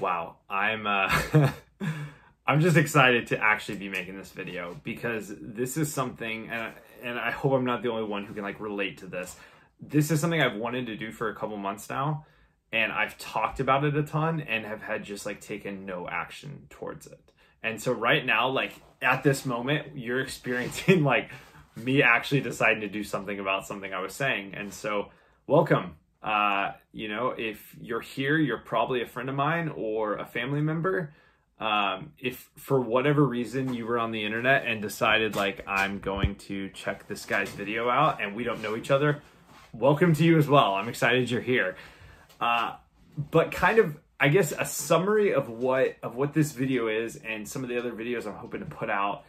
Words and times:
wow, 0.00 0.36
I'm 0.48 0.86
uh, 0.86 1.50
I'm 2.46 2.60
just 2.60 2.76
excited 2.76 3.28
to 3.28 3.38
actually 3.38 3.78
be 3.78 3.88
making 3.88 4.16
this 4.16 4.30
video 4.30 4.80
because 4.82 5.32
this 5.40 5.76
is 5.76 5.92
something, 5.92 6.48
and 6.48 6.72
and 7.02 7.18
I 7.18 7.30
hope 7.30 7.52
I'm 7.52 7.64
not 7.64 7.82
the 7.82 7.90
only 7.90 8.04
one 8.04 8.24
who 8.24 8.34
can 8.34 8.42
like 8.42 8.60
relate 8.60 8.98
to 8.98 9.06
this. 9.06 9.36
This 9.80 10.10
is 10.10 10.20
something 10.20 10.40
I've 10.40 10.56
wanted 10.56 10.86
to 10.86 10.96
do 10.96 11.12
for 11.12 11.28
a 11.28 11.34
couple 11.34 11.56
months 11.56 11.88
now, 11.88 12.26
and 12.72 12.92
I've 12.92 13.16
talked 13.18 13.60
about 13.60 13.84
it 13.84 13.96
a 13.96 14.02
ton 14.02 14.40
and 14.40 14.64
have 14.64 14.82
had 14.82 15.04
just 15.04 15.26
like 15.26 15.40
taken 15.40 15.86
no 15.86 16.08
action 16.08 16.66
towards 16.70 17.06
it. 17.06 17.20
And 17.62 17.80
so 17.80 17.92
right 17.92 18.24
now, 18.24 18.48
like 18.48 18.72
at 19.02 19.22
this 19.22 19.44
moment, 19.44 19.96
you're 19.96 20.20
experiencing 20.22 21.04
like 21.04 21.30
me 21.76 22.02
actually 22.02 22.40
deciding 22.40 22.80
to 22.80 22.88
do 22.88 23.04
something 23.04 23.38
about 23.38 23.66
something 23.66 23.92
I 23.92 24.00
was 24.00 24.14
saying. 24.14 24.54
And 24.54 24.72
so, 24.72 25.10
welcome. 25.46 25.96
Uh, 26.22 26.72
you 26.92 27.08
know, 27.08 27.34
if 27.36 27.74
you're 27.80 28.00
here, 28.00 28.36
you're 28.36 28.58
probably 28.58 29.02
a 29.02 29.06
friend 29.06 29.28
of 29.28 29.34
mine 29.34 29.72
or 29.74 30.16
a 30.16 30.26
family 30.26 30.60
member. 30.60 31.14
Um, 31.58 32.12
if 32.18 32.50
for 32.56 32.80
whatever 32.80 33.24
reason 33.24 33.74
you 33.74 33.86
were 33.86 33.98
on 33.98 34.12
the 34.12 34.24
internet 34.24 34.66
and 34.66 34.80
decided 34.80 35.36
like 35.36 35.62
I'm 35.66 35.98
going 35.98 36.36
to 36.36 36.70
check 36.70 37.06
this 37.06 37.26
guy's 37.26 37.50
video 37.50 37.90
out 37.90 38.22
and 38.22 38.34
we 38.34 38.44
don't 38.44 38.62
know 38.62 38.76
each 38.76 38.90
other, 38.90 39.22
welcome 39.72 40.14
to 40.14 40.24
you 40.24 40.38
as 40.38 40.48
well. 40.48 40.74
I'm 40.74 40.88
excited 40.88 41.30
you're 41.30 41.42
here. 41.42 41.76
Uh, 42.40 42.76
but 43.30 43.52
kind 43.52 43.78
of 43.78 43.98
I 44.18 44.28
guess 44.28 44.52
a 44.52 44.64
summary 44.64 45.32
of 45.32 45.48
what 45.48 45.96
of 46.02 46.14
what 46.16 46.34
this 46.34 46.52
video 46.52 46.88
is 46.88 47.16
and 47.16 47.48
some 47.48 47.62
of 47.62 47.68
the 47.68 47.78
other 47.78 47.92
videos 47.92 48.26
I'm 48.26 48.34
hoping 48.34 48.60
to 48.60 48.66
put 48.66 48.90
out 48.90 49.24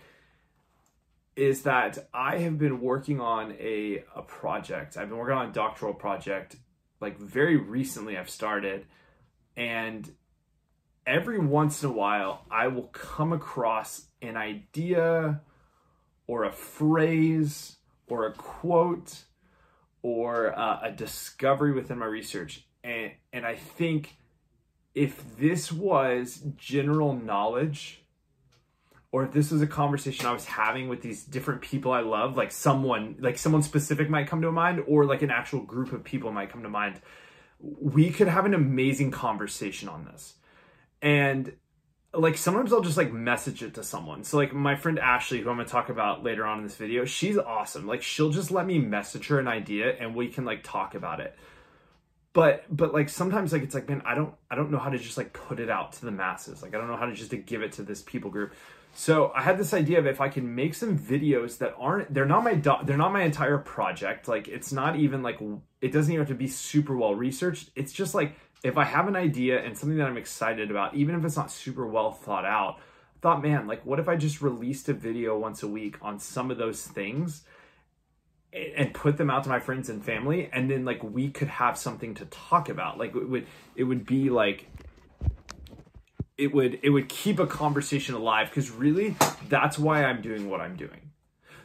is 1.35 1.63
that 1.63 2.09
I 2.13 2.39
have 2.39 2.57
been 2.57 2.81
working 2.81 3.21
on 3.21 3.53
a 3.53 4.03
a 4.15 4.21
project. 4.21 4.97
I've 4.97 5.09
been 5.09 5.17
working 5.17 5.37
on 5.37 5.49
a 5.49 5.51
doctoral 5.53 5.93
project 5.93 6.57
like 7.01 7.17
very 7.17 7.57
recently 7.57 8.17
I've 8.17 8.29
started 8.29 8.85
and 9.57 10.09
every 11.05 11.39
once 11.39 11.83
in 11.83 11.89
a 11.89 11.93
while 11.93 12.45
I 12.49 12.67
will 12.67 12.87
come 12.93 13.33
across 13.33 14.05
an 14.21 14.37
idea 14.37 15.41
or 16.27 16.43
a 16.43 16.51
phrase 16.51 17.77
or 18.07 18.27
a 18.27 18.33
quote 18.33 19.23
or 20.03 20.57
uh, 20.57 20.79
a 20.83 20.91
discovery 20.91 21.73
within 21.73 21.97
my 21.97 22.05
research 22.05 22.65
and 22.83 23.11
and 23.33 23.45
I 23.45 23.55
think 23.55 24.15
if 24.93 25.37
this 25.37 25.71
was 25.71 26.43
general 26.57 27.13
knowledge 27.13 28.00
or 29.11 29.25
if 29.25 29.33
this 29.33 29.51
was 29.51 29.61
a 29.61 29.67
conversation 29.67 30.25
I 30.25 30.31
was 30.31 30.45
having 30.45 30.87
with 30.87 31.01
these 31.01 31.23
different 31.23 31.61
people 31.61 31.91
I 31.91 31.99
love, 31.99 32.37
like 32.37 32.51
someone, 32.51 33.17
like 33.19 33.37
someone 33.37 33.61
specific 33.61 34.09
might 34.09 34.27
come 34.27 34.41
to 34.41 34.51
mind, 34.51 34.83
or 34.87 35.05
like 35.05 35.21
an 35.21 35.31
actual 35.31 35.61
group 35.61 35.91
of 35.91 36.03
people 36.03 36.31
might 36.31 36.49
come 36.49 36.63
to 36.63 36.69
mind, 36.69 37.01
we 37.59 38.09
could 38.09 38.27
have 38.27 38.45
an 38.45 38.53
amazing 38.53 39.11
conversation 39.11 39.89
on 39.89 40.05
this. 40.05 40.35
And 41.01 41.53
like 42.13 42.37
sometimes 42.37 42.73
I'll 42.73 42.81
just 42.81 42.97
like 42.97 43.13
message 43.13 43.63
it 43.63 43.73
to 43.75 43.83
someone. 43.83 44.23
So 44.23 44.37
like 44.37 44.53
my 44.53 44.75
friend 44.75 44.99
Ashley, 44.99 45.39
who 45.39 45.49
I'm 45.49 45.57
gonna 45.57 45.67
talk 45.67 45.89
about 45.89 46.23
later 46.23 46.45
on 46.45 46.59
in 46.59 46.63
this 46.63 46.75
video, 46.75 47.05
she's 47.05 47.37
awesome. 47.37 47.87
Like 47.87 48.01
she'll 48.01 48.31
just 48.31 48.51
let 48.51 48.65
me 48.65 48.79
message 48.79 49.27
her 49.27 49.39
an 49.39 49.47
idea 49.47 49.95
and 49.97 50.15
we 50.15 50.27
can 50.27 50.43
like 50.43 50.63
talk 50.63 50.95
about 50.95 51.19
it. 51.19 51.37
But 52.33 52.65
but 52.69 52.93
like 52.93 53.09
sometimes 53.09 53.53
like 53.53 53.63
it's 53.63 53.75
like 53.75 53.87
man, 53.87 54.01
I 54.05 54.15
don't 54.15 54.33
I 54.49 54.55
don't 54.55 54.71
know 54.71 54.79
how 54.79 54.89
to 54.89 54.97
just 54.97 55.17
like 55.17 55.31
put 55.33 55.59
it 55.59 55.69
out 55.69 55.93
to 55.93 56.05
the 56.05 56.11
masses. 56.11 56.61
Like 56.61 56.75
I 56.75 56.77
don't 56.77 56.87
know 56.87 56.97
how 56.97 57.05
to 57.05 57.13
just 57.13 57.31
to 57.31 57.37
give 57.37 57.61
it 57.61 57.73
to 57.73 57.83
this 57.83 58.01
people 58.01 58.29
group. 58.29 58.53
So 58.93 59.31
I 59.33 59.41
had 59.41 59.57
this 59.57 59.73
idea 59.73 59.99
of 59.99 60.05
if 60.05 60.19
I 60.19 60.29
can 60.29 60.53
make 60.53 60.73
some 60.73 60.97
videos 60.97 61.57
that 61.59 61.75
aren't 61.77 62.13
they're 62.13 62.25
not 62.25 62.43
my 62.43 62.55
do- 62.55 62.83
they're 62.83 62.97
not 62.97 63.13
my 63.13 63.23
entire 63.23 63.57
project. 63.57 64.27
Like 64.27 64.47
it's 64.47 64.71
not 64.71 64.97
even 64.97 65.23
like 65.23 65.39
it 65.81 65.91
doesn't 65.91 66.11
even 66.11 66.21
have 66.21 66.29
to 66.29 66.35
be 66.35 66.47
super 66.47 66.95
well 66.95 67.15
researched. 67.15 67.69
It's 67.75 67.93
just 67.93 68.13
like 68.13 68.35
if 68.63 68.77
I 68.77 68.83
have 68.83 69.07
an 69.07 69.15
idea 69.15 69.63
and 69.63 69.77
something 69.77 69.97
that 69.97 70.07
I'm 70.07 70.17
excited 70.17 70.69
about, 70.69 70.93
even 70.93 71.15
if 71.15 71.23
it's 71.23 71.37
not 71.37 71.51
super 71.51 71.87
well 71.87 72.11
thought 72.11 72.45
out, 72.45 72.77
I 72.79 73.19
thought, 73.21 73.41
man, 73.41 73.65
like 73.65 73.85
what 73.85 73.99
if 73.99 74.09
I 74.09 74.17
just 74.17 74.41
released 74.41 74.89
a 74.89 74.93
video 74.93 75.37
once 75.37 75.63
a 75.63 75.67
week 75.67 75.95
on 76.01 76.19
some 76.19 76.51
of 76.51 76.57
those 76.57 76.85
things 76.85 77.43
and 78.53 78.93
put 78.93 79.15
them 79.15 79.29
out 79.29 79.43
to 79.43 79.49
my 79.49 79.61
friends 79.61 79.87
and 79.87 80.03
family 80.03 80.49
and 80.51 80.69
then 80.69 80.83
like 80.83 81.01
we 81.01 81.29
could 81.29 81.47
have 81.47 81.77
something 81.77 82.13
to 82.15 82.25
talk 82.25 82.67
about. 82.67 82.97
Like 82.97 83.15
it 83.15 83.29
would 83.29 83.47
it 83.75 83.85
would 83.85 84.05
be 84.05 84.29
like 84.29 84.67
it 86.41 86.55
would 86.55 86.79
it 86.81 86.89
would 86.89 87.07
keep 87.07 87.39
a 87.39 87.45
conversation 87.45 88.15
alive 88.15 88.49
because 88.49 88.71
really 88.71 89.15
that's 89.47 89.77
why 89.77 90.03
I'm 90.03 90.23
doing 90.23 90.49
what 90.49 90.59
I'm 90.59 90.75
doing. 90.75 91.11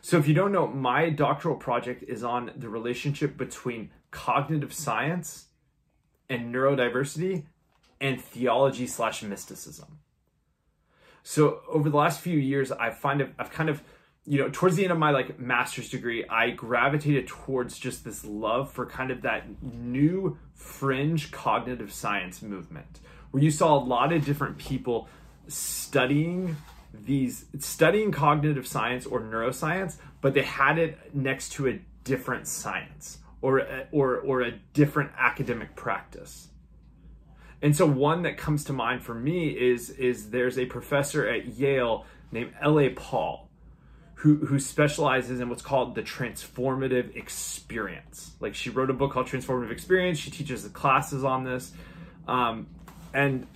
So 0.02 0.18
if 0.18 0.28
you 0.28 0.34
don't 0.34 0.52
know, 0.52 0.66
my 0.66 1.08
doctoral 1.08 1.56
project 1.56 2.04
is 2.06 2.22
on 2.22 2.52
the 2.54 2.68
relationship 2.68 3.38
between 3.38 3.90
cognitive 4.10 4.74
science 4.74 5.46
and 6.28 6.54
neurodiversity 6.54 7.46
and 8.02 8.20
theology 8.20 8.86
slash 8.86 9.22
mysticism. 9.22 9.98
So 11.22 11.62
over 11.68 11.88
the 11.88 11.96
last 11.96 12.20
few 12.20 12.38
years, 12.38 12.70
I 12.70 12.90
find 12.90 13.22
I've, 13.22 13.32
I've 13.38 13.50
kind 13.50 13.70
of 13.70 13.82
you 14.26 14.38
know 14.38 14.50
towards 14.50 14.76
the 14.76 14.82
end 14.82 14.92
of 14.92 14.98
my 14.98 15.10
like 15.10 15.38
master's 15.38 15.88
degree 15.88 16.24
i 16.28 16.50
gravitated 16.50 17.28
towards 17.28 17.78
just 17.78 18.04
this 18.04 18.24
love 18.24 18.72
for 18.72 18.84
kind 18.84 19.12
of 19.12 19.22
that 19.22 19.44
new 19.62 20.36
fringe 20.52 21.30
cognitive 21.30 21.92
science 21.92 22.42
movement 22.42 22.98
where 23.36 23.44
you 23.44 23.50
saw 23.50 23.76
a 23.76 23.84
lot 23.84 24.14
of 24.14 24.24
different 24.24 24.56
people 24.56 25.10
studying 25.46 26.56
these 27.04 27.44
studying 27.58 28.10
cognitive 28.10 28.66
science 28.66 29.04
or 29.04 29.20
neuroscience, 29.20 29.96
but 30.22 30.32
they 30.32 30.40
had 30.40 30.78
it 30.78 31.14
next 31.14 31.52
to 31.52 31.68
a 31.68 31.78
different 32.02 32.46
science 32.48 33.18
or 33.42 33.68
or 33.92 34.16
or 34.16 34.40
a 34.40 34.52
different 34.72 35.10
academic 35.18 35.76
practice. 35.76 36.48
And 37.60 37.76
so 37.76 37.84
one 37.84 38.22
that 38.22 38.38
comes 38.38 38.64
to 38.64 38.72
mind 38.72 39.02
for 39.02 39.12
me 39.12 39.48
is 39.48 39.90
is 39.90 40.30
there's 40.30 40.58
a 40.58 40.64
professor 40.64 41.28
at 41.28 41.44
Yale 41.44 42.06
named 42.32 42.54
L.A. 42.62 42.88
Paul 42.88 43.50
who 44.14 44.46
who 44.46 44.58
specializes 44.58 45.40
in 45.40 45.50
what's 45.50 45.60
called 45.60 45.94
the 45.94 46.02
transformative 46.02 47.14
experience. 47.14 48.30
Like 48.40 48.54
she 48.54 48.70
wrote 48.70 48.88
a 48.88 48.94
book 48.94 49.12
called 49.12 49.26
Transformative 49.26 49.72
Experience. 49.72 50.18
She 50.18 50.30
teaches 50.30 50.62
the 50.62 50.70
classes 50.70 51.22
on 51.22 51.44
this. 51.44 51.74
Um, 52.26 52.68
and 53.16 53.46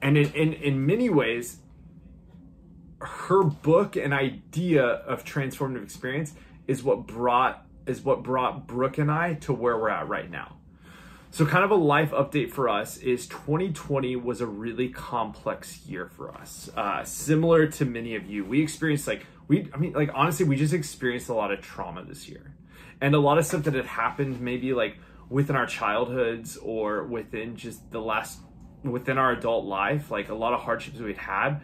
and 0.00 0.16
in, 0.16 0.32
in 0.32 0.52
in 0.54 0.86
many 0.86 1.10
ways 1.10 1.58
her 3.00 3.42
book 3.42 3.96
and 3.96 4.14
idea 4.14 4.84
of 4.84 5.24
transformative 5.24 5.82
experience 5.82 6.34
is 6.66 6.82
what 6.82 7.06
brought 7.06 7.66
is 7.86 8.02
what 8.02 8.22
brought 8.22 8.66
Brooke 8.66 8.98
and 8.98 9.10
I 9.10 9.34
to 9.34 9.52
where 9.52 9.76
we're 9.76 9.90
at 9.90 10.08
right 10.08 10.30
now. 10.30 10.56
So 11.32 11.46
kind 11.46 11.64
of 11.64 11.70
a 11.70 11.76
life 11.76 12.10
update 12.10 12.50
for 12.50 12.68
us 12.68 12.98
is 12.98 13.26
2020 13.26 14.16
was 14.16 14.40
a 14.40 14.46
really 14.46 14.88
complex 14.88 15.86
year 15.86 16.06
for 16.06 16.34
us. 16.34 16.68
Uh, 16.76 17.04
similar 17.04 17.68
to 17.68 17.84
many 17.84 18.16
of 18.16 18.26
you, 18.26 18.44
we 18.44 18.60
experienced 18.60 19.06
like 19.06 19.26
we 19.48 19.68
I 19.74 19.76
mean 19.76 19.92
like 19.92 20.10
honestly 20.14 20.46
we 20.46 20.56
just 20.56 20.74
experienced 20.74 21.28
a 21.28 21.34
lot 21.34 21.50
of 21.50 21.60
trauma 21.60 22.04
this 22.04 22.28
year. 22.28 22.54
And 23.00 23.14
a 23.14 23.18
lot 23.18 23.38
of 23.38 23.46
stuff 23.46 23.64
that 23.64 23.74
had 23.74 23.86
happened 23.86 24.40
maybe 24.40 24.74
like 24.74 24.98
within 25.30 25.56
our 25.56 25.66
childhoods 25.66 26.58
or 26.58 27.04
within 27.04 27.56
just 27.56 27.90
the 27.90 28.00
last 28.00 28.40
within 28.82 29.16
our 29.16 29.32
adult 29.32 29.64
life 29.64 30.10
like 30.10 30.28
a 30.28 30.34
lot 30.34 30.52
of 30.52 30.60
hardships 30.60 30.98
we'd 30.98 31.16
had 31.16 31.60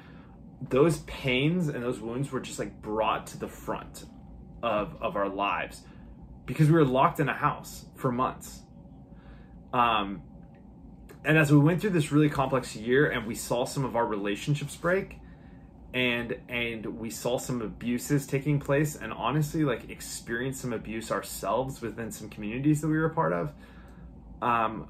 those 0.61 0.99
pains 1.01 1.69
and 1.69 1.83
those 1.83 2.01
wounds 2.01 2.31
were 2.31 2.41
just 2.41 2.59
like 2.59 2.81
brought 2.81 3.27
to 3.27 3.39
the 3.39 3.49
front 3.49 4.05
of 4.63 4.97
of 5.01 5.17
our 5.17 5.29
lives 5.29 5.83
because 6.47 6.69
we 6.69 6.75
were 6.75 6.85
locked 6.85 7.21
in 7.21 7.29
a 7.29 7.35
house 7.35 7.87
for 7.97 8.11
months. 8.11 8.63
Um 9.73 10.23
and 11.25 11.37
as 11.37 11.51
we 11.51 11.59
went 11.59 11.81
through 11.81 11.91
this 11.91 12.13
really 12.13 12.31
complex 12.31 12.77
year 12.77 13.11
and 13.11 13.27
we 13.27 13.35
saw 13.35 13.65
some 13.65 13.85
of 13.85 13.97
our 13.97 14.07
relationships 14.07 14.77
break 14.77 15.19
and 15.97 16.37
and 16.51 16.85
we 16.99 17.09
saw 17.09 17.39
some 17.39 17.63
abuses 17.63 18.27
taking 18.27 18.61
place 18.61 18.97
and 18.97 19.15
honestly 19.15 19.65
like 19.65 19.89
experienced 19.89 20.61
some 20.61 20.75
abuse 20.75 21.11
ourselves 21.11 21.81
within 21.81 22.13
some 22.13 22.29
communities 22.29 22.83
that 22.83 22.89
we 22.89 22.99
were 22.99 23.07
a 23.07 23.15
part 23.15 23.33
of 23.33 23.55
um 24.43 24.87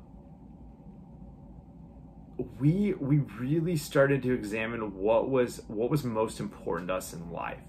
we 2.59 2.93
we 2.95 3.19
really 3.39 3.77
started 3.77 4.21
to 4.21 4.33
examine 4.33 4.97
what 4.97 5.31
was 5.31 5.63
what 5.69 5.89
was 5.91 6.03
most 6.03 6.41
important 6.41 6.89
to 6.89 6.95
us 6.95 7.13
in 7.13 7.31
life 7.31 7.61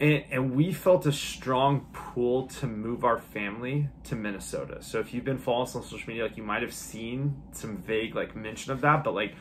and, 0.00 0.24
and 0.30 0.56
we 0.56 0.72
felt 0.72 1.04
a 1.04 1.12
strong 1.12 1.88
pull 1.92 2.46
to 2.46 2.66
move 2.66 3.04
our 3.04 3.18
family 3.18 3.90
to 4.04 4.16
Minnesota. 4.16 4.78
So 4.80 4.98
if 4.98 5.12
you've 5.12 5.26
been 5.26 5.36
following 5.36 5.64
us 5.64 5.76
on 5.76 5.82
social 5.82 6.08
media, 6.08 6.22
like 6.22 6.38
you 6.38 6.42
might 6.42 6.62
have 6.62 6.72
seen 6.72 7.42
some 7.52 7.76
vague 7.76 8.14
like 8.14 8.34
mention 8.34 8.72
of 8.72 8.80
that, 8.80 9.04
but 9.04 9.12
like 9.12 9.34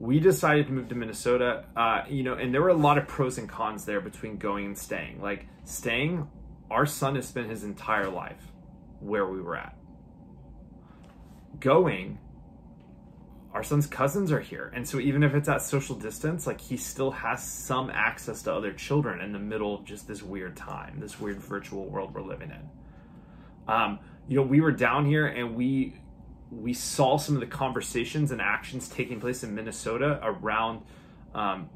we 0.00 0.18
decided 0.18 0.66
to 0.66 0.72
move 0.72 0.88
to 0.88 0.94
Minnesota, 0.94 1.66
uh, 1.76 2.04
you 2.08 2.22
know, 2.22 2.32
and 2.32 2.54
there 2.54 2.62
were 2.62 2.70
a 2.70 2.74
lot 2.74 2.96
of 2.96 3.06
pros 3.06 3.36
and 3.36 3.46
cons 3.46 3.84
there 3.84 4.00
between 4.00 4.38
going 4.38 4.64
and 4.64 4.76
staying. 4.76 5.20
Like 5.20 5.46
staying, 5.64 6.26
our 6.70 6.86
son 6.86 7.16
has 7.16 7.28
spent 7.28 7.50
his 7.50 7.64
entire 7.64 8.08
life 8.08 8.42
where 9.00 9.26
we 9.26 9.42
were 9.42 9.56
at. 9.56 9.76
Going, 11.58 12.18
our 13.52 13.62
son's 13.62 13.86
cousins 13.86 14.32
are 14.32 14.40
here. 14.40 14.72
And 14.74 14.88
so 14.88 15.00
even 15.00 15.22
if 15.22 15.34
it's 15.34 15.50
at 15.50 15.60
social 15.60 15.96
distance, 15.96 16.46
like 16.46 16.62
he 16.62 16.78
still 16.78 17.10
has 17.10 17.46
some 17.46 17.90
access 17.90 18.40
to 18.44 18.54
other 18.54 18.72
children 18.72 19.20
in 19.20 19.32
the 19.32 19.38
middle 19.38 19.74
of 19.74 19.84
just 19.84 20.08
this 20.08 20.22
weird 20.22 20.56
time, 20.56 20.98
this 20.98 21.20
weird 21.20 21.42
virtual 21.42 21.84
world 21.84 22.14
we're 22.14 22.22
living 22.22 22.50
in. 22.50 22.70
Um, 23.68 23.98
you 24.28 24.36
know, 24.36 24.46
we 24.46 24.62
were 24.62 24.72
down 24.72 25.04
here 25.04 25.26
and 25.26 25.54
we 25.54 25.94
we 26.50 26.72
saw 26.72 27.16
some 27.16 27.34
of 27.36 27.40
the 27.40 27.46
conversations 27.46 28.30
and 28.30 28.40
actions 28.40 28.88
taking 28.88 29.20
place 29.20 29.42
in 29.42 29.54
Minnesota 29.54 30.18
around 30.22 30.82
um, 31.34 31.68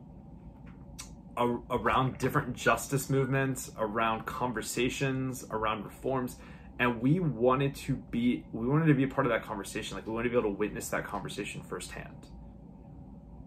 a, 1.36 1.46
around 1.70 2.18
different 2.18 2.54
justice 2.54 3.08
movements, 3.08 3.70
around 3.78 4.26
conversations, 4.26 5.44
around 5.50 5.84
reforms, 5.84 6.36
and 6.78 7.00
we 7.00 7.20
wanted 7.20 7.74
to 7.74 7.94
be 7.94 8.44
we 8.52 8.66
wanted 8.66 8.86
to 8.86 8.94
be 8.94 9.04
a 9.04 9.08
part 9.08 9.26
of 9.26 9.32
that 9.32 9.44
conversation. 9.44 9.96
Like 9.96 10.06
we 10.06 10.12
wanted 10.12 10.24
to 10.24 10.30
be 10.30 10.38
able 10.38 10.50
to 10.50 10.56
witness 10.56 10.88
that 10.88 11.04
conversation 11.04 11.62
firsthand. 11.62 12.26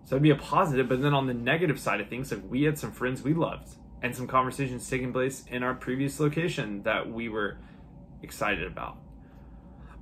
So 0.06 0.15
it'd 0.15 0.23
be 0.23 0.30
a 0.30 0.35
positive, 0.35 0.88
but 0.88 1.01
then 1.01 1.13
on 1.13 1.27
the 1.27 1.33
negative 1.33 1.77
side 1.77 2.00
of 2.00 2.07
things, 2.07 2.31
like 2.31 2.41
we 2.47 2.63
had 2.63 2.80
some 2.80 2.94
friends 2.94 3.21
we 3.21 3.33
loved 3.33 3.75
and 4.01 4.15
some 4.15 4.27
conversations 4.27 4.89
taking 4.89 5.12
place 5.12 5.44
in 5.50 5.63
our 5.63 5.73
previous 5.73 6.19
location 6.19 6.83
that 6.83 7.12
we 7.12 7.27
were 7.27 7.57
excited 8.21 8.65
about. 8.65 8.97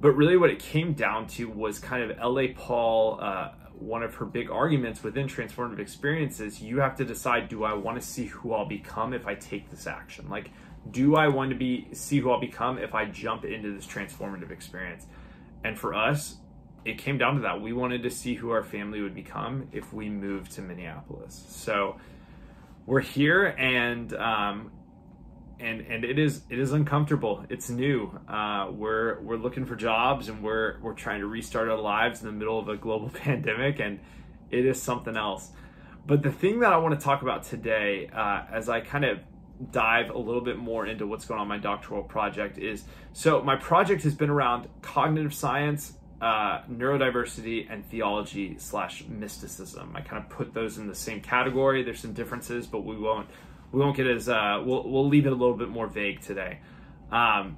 But 0.01 0.11
really, 0.11 0.37
what 0.37 0.49
it 0.49 0.59
came 0.59 0.93
down 0.93 1.27
to 1.27 1.49
was 1.49 1.79
kind 1.79 2.09
of 2.09 2.17
L.A. 2.19 2.49
Paul. 2.49 3.19
Uh, 3.21 3.51
one 3.77 4.03
of 4.03 4.15
her 4.15 4.25
big 4.25 4.49
arguments 4.49 5.03
within 5.03 5.27
transformative 5.27 5.79
experiences, 5.79 6.61
you 6.61 6.79
have 6.79 6.95
to 6.97 7.05
decide: 7.05 7.49
Do 7.49 7.63
I 7.63 7.73
want 7.73 7.99
to 7.99 8.05
see 8.05 8.25
who 8.25 8.53
I'll 8.53 8.65
become 8.65 9.13
if 9.13 9.27
I 9.27 9.35
take 9.35 9.69
this 9.69 9.87
action? 9.87 10.29
Like, 10.29 10.51
do 10.89 11.15
I 11.15 11.27
want 11.27 11.49
to 11.51 11.55
be 11.55 11.87
see 11.93 12.19
who 12.19 12.31
I'll 12.31 12.39
become 12.39 12.77
if 12.77 12.93
I 12.93 13.05
jump 13.05 13.45
into 13.45 13.73
this 13.73 13.85
transformative 13.85 14.51
experience? 14.51 15.07
And 15.63 15.77
for 15.77 15.93
us, 15.93 16.37
it 16.85 16.99
came 16.99 17.17
down 17.17 17.35
to 17.35 17.41
that. 17.41 17.61
We 17.61 17.73
wanted 17.73 18.03
to 18.03 18.11
see 18.11 18.35
who 18.35 18.51
our 18.51 18.63
family 18.63 19.01
would 19.01 19.15
become 19.15 19.67
if 19.71 19.91
we 19.91 20.09
moved 20.09 20.51
to 20.53 20.61
Minneapolis. 20.61 21.43
So 21.49 21.97
we're 22.85 23.01
here, 23.01 23.45
and 23.57 24.13
um, 24.13 24.71
and 25.59 25.81
and 25.81 26.03
it 26.03 26.19
is 26.19 26.41
it 26.49 26.59
is 26.59 26.71
uncomfortable. 26.71 27.45
It's 27.49 27.69
new. 27.69 28.19
Uh, 28.27 28.69
we're 28.71 29.19
we're 29.21 29.37
looking 29.37 29.65
for 29.65 29.75
jobs, 29.75 30.29
and 30.29 30.43
we're 30.43 30.79
we're 30.81 30.93
trying 30.93 31.21
to 31.21 31.27
restart 31.27 31.69
our 31.69 31.79
lives 31.79 32.21
in 32.21 32.27
the 32.27 32.33
middle 32.33 32.59
of 32.59 32.69
a 32.69 32.77
global 32.77 33.09
pandemic, 33.13 33.79
and 33.79 33.99
it 34.51 34.65
is 34.65 34.81
something 34.81 35.15
else. 35.15 35.51
But 36.05 36.21
the 36.21 36.31
thing 36.31 36.59
that 36.59 36.71
I 36.71 36.77
want 36.77 36.99
to 36.99 37.03
talk 37.03 37.21
about 37.21 37.43
today, 37.43 38.09
uh, 38.13 38.43
as 38.51 38.69
I 38.69 38.81
kind 38.81 39.05
of 39.05 39.19
dive 39.71 40.09
a 40.09 40.17
little 40.17 40.41
bit 40.41 40.57
more 40.57 40.85
into 40.85 41.07
what's 41.07 41.25
going 41.25 41.39
on 41.39 41.47
my 41.47 41.57
doctoral 41.57 42.03
project, 42.03 42.57
is 42.57 42.83
so 43.13 43.41
my 43.41 43.55
project 43.55 44.03
has 44.03 44.13
been 44.13 44.29
around 44.29 44.67
cognitive 44.81 45.33
science 45.33 45.93
uh, 46.21 46.61
neurodiversity 46.71 47.67
and 47.69 47.85
theology 47.89 48.55
slash 48.57 49.03
mysticism. 49.07 49.91
I 49.95 50.01
kind 50.01 50.23
of 50.23 50.29
put 50.29 50.53
those 50.53 50.77
in 50.77 50.87
the 50.87 50.95
same 50.95 51.21
category. 51.21 51.83
There's 51.83 51.99
some 51.99 52.13
differences, 52.13 52.67
but 52.67 52.85
we 52.85 52.97
won't 52.97 53.27
we 53.71 53.79
won't 53.79 53.95
get 53.95 54.07
as 54.07 54.29
uh, 54.29 54.61
we'll 54.65 54.89
we'll 54.89 55.07
leave 55.07 55.25
it 55.25 55.31
a 55.31 55.35
little 55.35 55.55
bit 55.55 55.69
more 55.69 55.87
vague 55.87 56.21
today. 56.21 56.59
Um, 57.11 57.57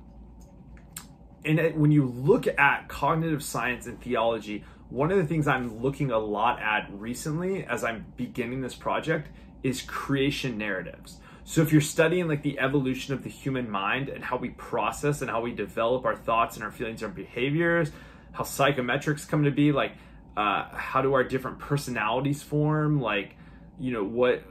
and 1.46 1.60
it, 1.60 1.78
when 1.78 1.92
you 1.92 2.06
look 2.06 2.48
at 2.48 2.88
cognitive 2.88 3.44
science 3.44 3.86
and 3.86 4.02
theology, 4.02 4.64
one 4.90 5.12
of 5.12 5.18
the 5.18 5.26
things 5.26 5.48
I'm 5.48 5.82
looking 5.82 6.12
a 6.12 6.18
lot 6.18 6.62
at 6.62 6.90
recently 6.92 7.64
as 7.64 7.84
I'm 7.84 8.06
beginning 8.16 8.62
this 8.62 8.76
project 8.76 9.30
is 9.64 9.82
creation 9.82 10.58
narratives. 10.58 11.18
So 11.44 11.62
if 11.62 11.72
you're 11.72 11.82
studying 11.82 12.28
like 12.28 12.44
the 12.44 12.60
evolution 12.60 13.14
of 13.14 13.24
the 13.24 13.30
human 13.30 13.70
mind 13.70 14.10
and 14.10 14.24
how 14.24 14.36
we 14.36 14.50
process 14.50 15.22
and 15.22 15.32
how 15.32 15.42
we 15.42 15.54
develop 15.54 16.04
our 16.04 16.16
thoughts 16.16 16.58
and 16.58 16.64
our 16.64 16.72
feelings 16.72 17.02
and 17.04 17.16
behaviors, 17.16 17.90
how 18.34 18.44
psychometrics 18.44 19.28
come 19.28 19.46
to 19.46 19.52
be, 19.52 19.72
like 19.72 19.94
uh, 20.36 20.68
how 20.74 21.02
do 21.02 21.14
our 21.14 21.24
different 21.24 21.60
personalities 21.60 22.44
form, 22.44 23.00
like 23.02 23.38
you 23.80 23.94
know 23.94 24.04
what, 24.04 24.44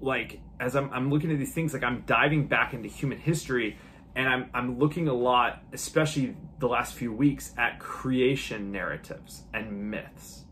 like 0.00 0.40
as 0.60 0.76
I'm, 0.76 0.90
I'm 0.92 1.10
looking 1.10 1.30
at 1.30 1.38
these 1.38 1.52
things, 1.52 1.72
like 1.72 1.82
I'm 1.82 2.02
diving 2.06 2.46
back 2.46 2.74
into 2.74 2.88
human 2.88 3.18
history, 3.18 3.78
and 4.16 4.28
I'm 4.28 4.50
I'm 4.54 4.78
looking 4.78 5.08
a 5.08 5.14
lot, 5.14 5.62
especially 5.72 6.36
the 6.58 6.68
last 6.68 6.94
few 6.94 7.12
weeks, 7.12 7.52
at 7.58 7.78
creation 7.80 8.70
narratives 8.70 9.42
and 9.52 9.90
myths. 9.90 10.44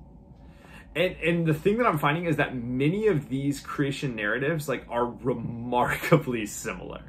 And, 0.94 1.16
and 1.24 1.46
the 1.46 1.54
thing 1.54 1.78
that 1.78 1.86
I'm 1.86 1.98
finding 1.98 2.26
is 2.26 2.36
that 2.36 2.54
many 2.54 3.06
of 3.06 3.28
these 3.28 3.60
creation 3.60 4.14
narratives 4.14 4.68
like 4.68 4.84
are 4.90 5.06
remarkably 5.06 6.44
similar. 6.46 7.02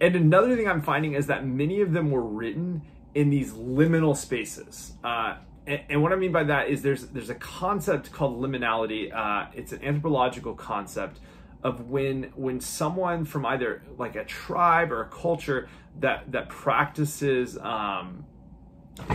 And 0.00 0.16
another 0.16 0.56
thing 0.56 0.68
I'm 0.68 0.80
finding 0.82 1.14
is 1.14 1.26
that 1.26 1.44
many 1.44 1.80
of 1.80 1.92
them 1.92 2.10
were 2.10 2.22
written 2.22 2.82
in 3.14 3.30
these 3.30 3.52
liminal 3.52 4.16
spaces. 4.16 4.92
Uh, 5.02 5.36
and, 5.66 5.80
and, 5.90 6.02
what 6.02 6.12
I 6.12 6.16
mean 6.16 6.32
by 6.32 6.44
that 6.44 6.68
is 6.68 6.82
there's 6.82 7.08
there's 7.08 7.28
a 7.28 7.34
concept 7.34 8.12
called 8.12 8.40
liminality. 8.40 9.14
Uh, 9.14 9.50
it's 9.54 9.72
an 9.72 9.84
anthropological 9.84 10.54
concept 10.54 11.18
of 11.62 11.88
when 11.90 12.24
when 12.34 12.60
someone 12.60 13.24
from 13.24 13.44
either 13.46 13.82
like 13.98 14.16
a 14.16 14.24
tribe 14.24 14.92
or 14.92 15.02
a 15.02 15.08
culture 15.08 15.68
that 15.98 16.30
that 16.32 16.48
practices 16.48 17.58
um, 17.58 18.24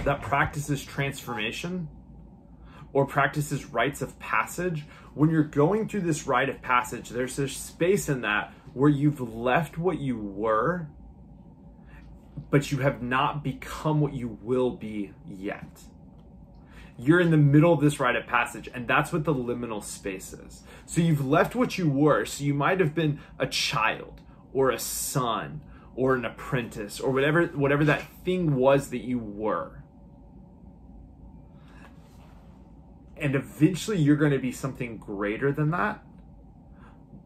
that 0.04 0.22
practices 0.22 0.84
transformation 0.84 1.88
or 2.94 3.06
practices 3.06 3.66
rites 3.66 4.02
of 4.02 4.18
passage 4.20 4.86
when 5.14 5.30
you're 5.30 5.44
going 5.44 5.88
through 5.88 6.02
this 6.02 6.28
rite 6.28 6.50
of 6.50 6.62
passage 6.62 7.10
there's 7.10 7.36
this 7.36 7.56
space 7.56 8.10
in 8.10 8.22
that 8.22 8.54
where 8.74 8.90
you've 8.90 9.22
left 9.22 9.78
what 9.78 10.00
you 10.00 10.18
were 10.18 10.88
but 12.50 12.72
you 12.72 12.80
have 12.80 13.02
not 13.02 13.44
become 13.44 14.00
what 14.00 14.14
you 14.14 14.38
will 14.42 14.72
be 14.72 15.12
yet. 15.28 15.68
You're 16.98 17.20
in 17.20 17.32
the 17.32 17.38
middle 17.38 17.74
of 17.74 17.82
this 17.82 18.00
rite 18.00 18.16
of 18.16 18.26
passage, 18.26 18.70
and 18.74 18.88
that's 18.88 19.12
what 19.12 19.26
the 19.26 19.34
liminal 19.34 19.84
space 19.84 20.32
is. 20.32 20.64
So 20.86 21.02
you've 21.02 21.26
left 21.26 21.56
what 21.56 21.78
you 21.78 21.90
were. 21.90 22.26
So 22.26 22.44
you 22.44 22.54
might 22.54 22.80
have 22.80 22.96
been 22.96 23.20
a 23.38 23.48
child 23.48 24.22
or 24.54 24.72
a 24.72 24.80
son 24.80 25.62
or 25.96 26.16
an 26.16 26.26
apprentice 26.26 27.00
or 27.00 27.12
whatever 27.12 27.46
whatever 27.48 27.84
that 27.86 28.04
thing 28.24 28.56
was 28.56 28.90
that 28.90 29.04
you 29.04 29.20
were. 29.20 29.84
And 33.18 33.36
eventually 33.36 33.98
you're 33.98 34.16
going 34.16 34.32
to 34.32 34.40
be 34.40 34.52
something 34.52 34.98
greater 34.98 35.52
than 35.52 35.72
that. 35.72 36.04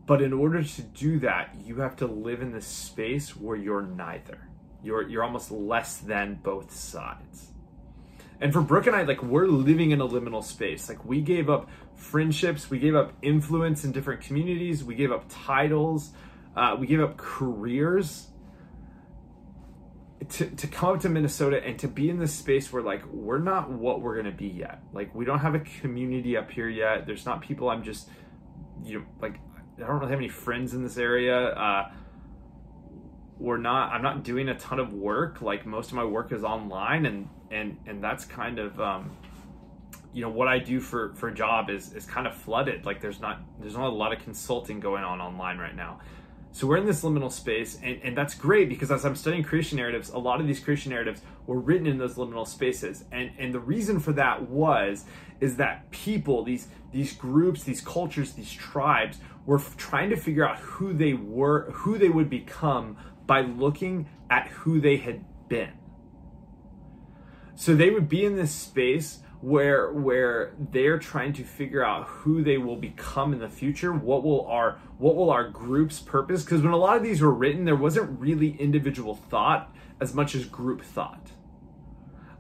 But 0.05 0.21
in 0.21 0.33
order 0.33 0.63
to 0.63 0.81
do 0.81 1.19
that, 1.19 1.55
you 1.63 1.81
have 1.81 1.95
to 1.97 2.07
live 2.07 2.41
in 2.41 2.51
this 2.51 2.65
space 2.65 3.35
where 3.35 3.55
you're 3.55 3.83
neither. 3.83 4.47
You're 4.83 5.07
you're 5.07 5.23
almost 5.23 5.51
less 5.51 5.97
than 5.97 6.39
both 6.41 6.71
sides. 6.73 7.51
And 8.41 8.53
for 8.53 8.61
Brooke 8.61 8.87
and 8.87 8.95
I, 8.95 9.03
like 9.03 9.21
we're 9.21 9.47
living 9.47 9.91
in 9.91 9.99
a 9.99 10.07
liminal 10.07 10.43
space. 10.43 10.87
Like 10.87 11.03
we 11.03 11.21
gave 11.21 11.49
up 11.49 11.69
friendships, 11.95 12.69
we 12.69 12.79
gave 12.79 12.95
up 12.95 13.13
influence 13.21 13.83
in 13.83 13.91
different 13.91 14.21
communities, 14.21 14.83
we 14.83 14.95
gave 14.95 15.11
up 15.11 15.25
titles, 15.27 16.11
uh, 16.55 16.75
we 16.79 16.87
gave 16.87 17.01
up 17.01 17.17
careers 17.17 18.27
to, 20.29 20.49
to 20.49 20.67
come 20.67 20.95
up 20.95 21.01
to 21.01 21.09
Minnesota 21.09 21.61
and 21.63 21.77
to 21.79 21.87
be 21.87 22.09
in 22.09 22.19
this 22.19 22.33
space 22.33 22.71
where 22.71 22.81
like 22.81 23.05
we're 23.07 23.39
not 23.39 23.69
what 23.69 24.01
we're 24.01 24.15
gonna 24.15 24.31
be 24.31 24.47
yet. 24.47 24.83
Like 24.93 25.13
we 25.13 25.25
don't 25.25 25.39
have 25.39 25.55
a 25.55 25.59
community 25.59 26.37
up 26.37 26.49
here 26.49 26.69
yet. 26.69 27.05
There's 27.05 27.25
not 27.25 27.41
people 27.41 27.69
I'm 27.69 27.83
just 27.83 28.07
you 28.85 28.99
know 28.99 29.05
like 29.21 29.35
I 29.77 29.81
don't 29.81 29.99
really 29.99 30.11
have 30.11 30.19
any 30.19 30.29
friends 30.29 30.73
in 30.73 30.83
this 30.83 30.97
area. 30.97 31.37
Uh, 31.37 31.91
we're 33.39 33.57
not 33.57 33.93
i'm 33.93 34.01
not 34.01 34.21
doing 34.23 34.49
a 34.49 34.55
ton 34.55 34.79
of 34.79 34.93
work 34.93 35.41
like 35.41 35.65
most 35.65 35.89
of 35.89 35.93
my 35.93 36.03
work 36.03 36.33
is 36.33 36.43
online 36.43 37.05
and 37.05 37.29
and 37.51 37.77
and 37.87 38.03
that's 38.03 38.25
kind 38.25 38.59
of 38.59 38.79
um 38.79 39.11
you 40.13 40.21
know 40.21 40.29
what 40.29 40.47
i 40.47 40.57
do 40.57 40.79
for 40.79 41.13
for 41.15 41.29
a 41.29 41.33
job 41.33 41.69
is 41.69 41.93
is 41.93 42.05
kind 42.05 42.27
of 42.27 42.35
flooded. 42.35 42.85
Like 42.85 43.01
there's 43.01 43.19
not 43.19 43.41
there's 43.59 43.75
not 43.75 43.87
a 43.87 43.95
lot 43.95 44.13
of 44.13 44.19
consulting 44.23 44.79
going 44.79 45.03
on 45.03 45.21
online 45.21 45.57
right 45.57 45.75
now. 45.75 45.99
So 46.51 46.65
we're 46.65 46.77
in 46.77 46.87
this 46.87 47.03
liminal 47.03 47.31
space 47.31 47.77
and, 47.83 47.99
and 48.03 48.17
that's 48.17 48.33
great 48.33 48.69
because 48.69 48.89
as 48.91 49.05
i'm 49.05 49.15
studying 49.15 49.43
creation 49.43 49.77
narratives 49.77 50.09
a 50.09 50.17
lot 50.17 50.41
of 50.41 50.47
these 50.47 50.59
creation 50.59 50.91
narratives 50.91 51.21
were 51.45 51.59
written 51.59 51.85
in 51.85 51.97
those 51.97 52.15
liminal 52.15 52.47
spaces. 52.47 53.05
And 53.11 53.31
and 53.37 53.53
the 53.53 53.59
reason 53.59 53.99
for 53.99 54.13
that 54.13 54.49
was 54.49 55.05
is 55.39 55.57
that 55.57 55.89
people 55.91 56.43
these 56.43 56.67
these 56.91 57.13
groups 57.13 57.63
these 57.63 57.81
cultures 57.81 58.33
these 58.33 58.51
tribes 58.51 59.19
were 59.45 59.59
trying 59.77 60.09
to 60.09 60.17
figure 60.17 60.47
out 60.47 60.57
who 60.59 60.93
they 60.93 61.13
were 61.13 61.69
who 61.71 61.97
they 61.97 62.09
would 62.09 62.29
become 62.29 62.97
by 63.27 63.41
looking 63.41 64.07
at 64.29 64.47
who 64.47 64.79
they 64.81 64.97
had 64.97 65.23
been. 65.47 65.78
So 67.59 67.75
they 67.75 67.89
would 67.89 68.07
be 68.07 68.23
in 68.23 68.37
this 68.37 68.53
space 68.53 69.19
where 69.41 69.91
where 69.91 70.53
they're 70.71 70.97
trying 70.97 71.33
to 71.33 71.43
figure 71.43 71.83
out 71.83 72.07
who 72.07 72.41
they 72.41 72.57
will 72.57 72.77
become 72.77 73.33
in 73.33 73.39
the 73.39 73.49
future 73.49 73.91
what 73.91 74.23
will 74.23 74.45
our 74.47 74.79
what 74.97 75.15
will 75.15 75.29
our 75.29 75.47
group's 75.47 75.99
purpose 75.99 76.43
because 76.43 76.61
when 76.61 76.73
a 76.73 76.77
lot 76.77 76.97
of 76.97 77.03
these 77.03 77.21
were 77.21 77.33
written 77.33 77.63
there 77.63 77.75
wasn't 77.75 78.19
really 78.19 78.51
individual 78.59 79.15
thought 79.15 79.73
as 80.01 80.13
much 80.13 80.35
as 80.35 80.43
group 80.45 80.81
thought 80.81 81.31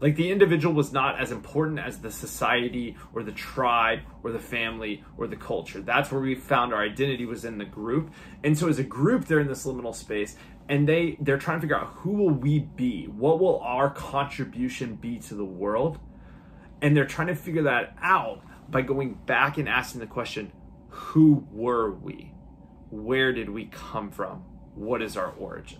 like 0.01 0.15
the 0.15 0.31
individual 0.31 0.73
was 0.73 0.93
not 0.93 1.19
as 1.19 1.31
important 1.31 1.79
as 1.79 1.99
the 1.99 2.11
society 2.11 2.95
or 3.13 3.23
the 3.23 3.31
tribe 3.31 3.99
or 4.23 4.31
the 4.31 4.39
family 4.39 5.03
or 5.17 5.27
the 5.27 5.35
culture. 5.35 5.81
That's 5.81 6.09
where 6.09 6.21
we 6.21 6.35
found 6.35 6.73
our 6.73 6.81
identity 6.81 7.25
was 7.25 7.43
in 7.43 7.57
the 7.57 7.65
group. 7.65 8.11
And 8.41 8.57
so 8.57 8.69
as 8.69 8.79
a 8.79 8.83
group, 8.83 9.25
they're 9.25 9.41
in 9.41 9.49
this 9.49 9.65
liminal 9.65 9.93
space 9.93 10.37
and 10.69 10.87
they 10.87 11.17
they're 11.19 11.39
trying 11.39 11.57
to 11.57 11.61
figure 11.61 11.75
out 11.75 11.87
who 11.95 12.11
will 12.11 12.29
we 12.29 12.59
be? 12.59 13.05
What 13.05 13.39
will 13.39 13.59
our 13.59 13.89
contribution 13.89 14.95
be 14.95 15.17
to 15.21 15.33
the 15.33 15.43
world? 15.43 15.99
And 16.81 16.95
they're 16.95 17.05
trying 17.05 17.27
to 17.27 17.35
figure 17.35 17.63
that 17.63 17.97
out 18.01 18.41
by 18.69 18.83
going 18.83 19.15
back 19.25 19.57
and 19.57 19.67
asking 19.67 19.99
the 19.99 20.07
question, 20.07 20.53
who 20.87 21.45
were 21.51 21.91
we? 21.91 22.31
Where 22.91 23.33
did 23.33 23.49
we 23.49 23.65
come 23.65 24.11
from? 24.11 24.45
What 24.75 25.01
is 25.01 25.17
our 25.17 25.31
origin? 25.31 25.79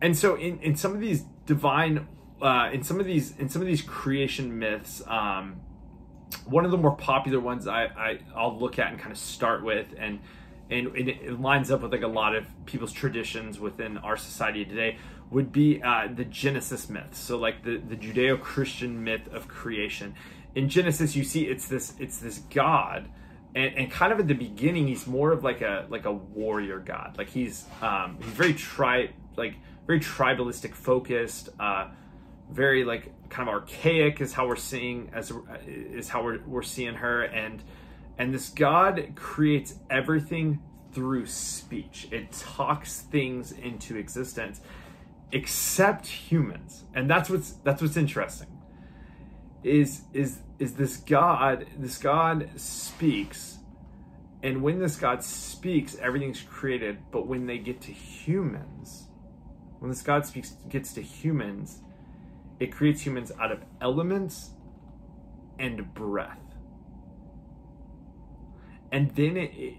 And 0.00 0.16
so 0.16 0.36
in, 0.36 0.60
in 0.60 0.76
some 0.76 0.92
of 0.92 1.00
these 1.00 1.22
divine 1.46 2.06
uh, 2.42 2.68
in 2.72 2.82
some 2.82 3.00
of 3.00 3.06
these 3.06 3.36
in 3.38 3.48
some 3.48 3.62
of 3.62 3.66
these 3.66 3.80
creation 3.80 4.58
myths, 4.58 5.02
um, 5.06 5.60
one 6.44 6.66
of 6.66 6.70
the 6.70 6.76
more 6.76 6.94
popular 6.94 7.40
ones 7.40 7.66
I, 7.66 7.84
I 7.84 8.18
I'll 8.36 8.58
look 8.58 8.78
at 8.78 8.90
and 8.90 8.98
kind 8.98 9.10
of 9.10 9.18
start 9.18 9.64
with, 9.64 9.94
and 9.98 10.20
and 10.70 10.96
it 10.96 11.40
lines 11.40 11.70
up 11.70 11.82
with 11.82 11.92
like 11.92 12.02
a 12.02 12.08
lot 12.08 12.34
of 12.34 12.46
people's 12.66 12.92
traditions 12.92 13.60
within 13.60 13.98
our 13.98 14.16
society 14.16 14.64
today 14.64 14.96
would 15.30 15.52
be 15.52 15.82
uh, 15.82 16.08
the 16.14 16.24
Genesis 16.24 16.88
myth. 16.88 17.14
So 17.14 17.36
like 17.38 17.64
the 17.64 17.76
the 17.76 17.96
Judeo-Christian 17.96 19.02
myth 19.04 19.28
of 19.32 19.48
creation. 19.48 20.14
In 20.54 20.68
Genesis, 20.68 21.16
you 21.16 21.24
see 21.24 21.42
it's 21.42 21.68
this 21.68 21.94
it's 21.98 22.18
this 22.18 22.38
God. 22.38 23.08
And, 23.56 23.72
and 23.76 23.90
kind 23.90 24.12
of 24.12 24.18
at 24.18 24.26
the 24.26 24.34
beginning, 24.34 24.88
he's 24.88 25.06
more 25.06 25.30
of 25.32 25.44
like 25.44 25.60
a 25.60 25.86
like 25.88 26.06
a 26.06 26.12
warrior 26.12 26.78
god. 26.78 27.16
Like 27.18 27.28
he's 27.28 27.66
um, 27.82 28.18
he's 28.20 28.32
very 28.32 28.54
tri 28.54 29.10
like 29.36 29.54
very 29.86 30.00
tribalistic 30.00 30.74
focused. 30.74 31.50
Uh, 31.60 31.88
very 32.50 32.84
like 32.84 33.10
kind 33.30 33.48
of 33.48 33.54
archaic 33.54 34.20
is 34.20 34.32
how 34.32 34.46
we're 34.46 34.56
seeing 34.56 35.10
as 35.12 35.32
is 35.66 36.08
how 36.08 36.22
we're, 36.22 36.40
we're 36.46 36.62
seeing 36.62 36.94
her 36.94 37.22
and 37.22 37.62
and 38.18 38.32
this 38.32 38.48
god 38.48 39.12
creates 39.14 39.74
everything 39.90 40.60
through 40.94 41.26
speech. 41.26 42.08
It 42.12 42.32
talks 42.32 43.00
things 43.00 43.52
into 43.52 43.96
existence 43.96 44.60
except 45.32 46.06
humans. 46.06 46.84
And 46.94 47.10
that's 47.10 47.28
what's 47.28 47.52
that's 47.64 47.82
what's 47.82 47.96
interesting 47.96 48.48
is 49.64 50.02
is 50.12 50.40
is 50.58 50.74
this 50.74 50.98
god 50.98 51.66
this 51.78 51.96
god 51.96 52.50
speaks 52.56 53.58
and 54.42 54.62
when 54.62 54.78
this 54.78 54.96
god 54.96 55.24
speaks 55.24 55.96
everything's 55.96 56.40
created. 56.40 56.98
But 57.10 57.26
when 57.26 57.46
they 57.46 57.58
get 57.58 57.80
to 57.82 57.92
humans 57.92 59.08
when 59.80 59.90
this 59.90 60.02
god 60.02 60.24
speaks 60.24 60.56
gets 60.68 60.92
to 60.94 61.02
humans 61.02 61.80
it 62.60 62.70
creates 62.70 63.04
humans 63.04 63.32
out 63.40 63.50
of 63.50 63.60
elements 63.80 64.50
and 65.58 65.92
breath. 65.94 66.43
And 68.94 69.10
then 69.16 69.36
it, 69.36 69.50
it 69.56 69.74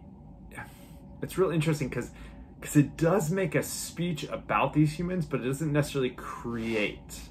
it's 1.21 1.37
real 1.37 1.49
interesting 1.49 1.87
because 1.87 2.11
because 2.59 2.75
it 2.75 2.97
does 2.97 3.31
make 3.31 3.55
a 3.55 3.63
speech 3.63 4.25
about 4.25 4.73
these 4.73 4.99
humans, 4.99 5.25
but 5.25 5.39
it 5.39 5.45
doesn't 5.45 5.71
necessarily 5.71 6.09
create 6.09 7.21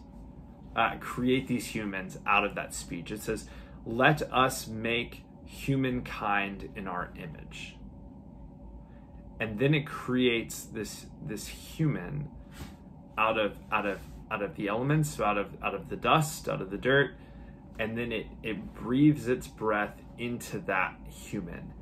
uh, 0.75 0.97
create 0.99 1.47
these 1.47 1.67
humans 1.67 2.19
out 2.27 2.43
of 2.43 2.55
that 2.55 2.73
speech. 2.73 3.11
It 3.11 3.21
says, 3.21 3.51
"Let 3.85 4.23
us 4.33 4.67
make 4.67 5.25
humankind 5.45 6.71
in 6.75 6.89
our 6.89 7.13
image," 7.17 7.77
and 9.39 9.59
then 9.59 9.75
it 9.75 9.87
creates 9.87 10.65
this 10.65 11.05
this 11.23 11.49
human 11.49 12.31
out 13.19 13.39
of 13.39 13.59
out 13.71 13.85
of 13.85 14.01
out 14.31 14.41
of 14.41 14.55
the 14.57 14.69
elements, 14.69 15.21
out 15.21 15.37
of 15.37 15.49
out 15.63 15.75
of 15.75 15.91
the 15.91 15.97
dust, 15.97 16.49
out 16.49 16.63
of 16.63 16.71
the 16.71 16.79
dirt, 16.79 17.11
and 17.79 17.99
then 17.99 18.11
it 18.11 18.29
it 18.43 18.73
breathes 18.73 19.29
its 19.29 19.47
breath 19.47 20.01
into 20.19 20.59
that 20.61 20.97
human. 21.09 21.73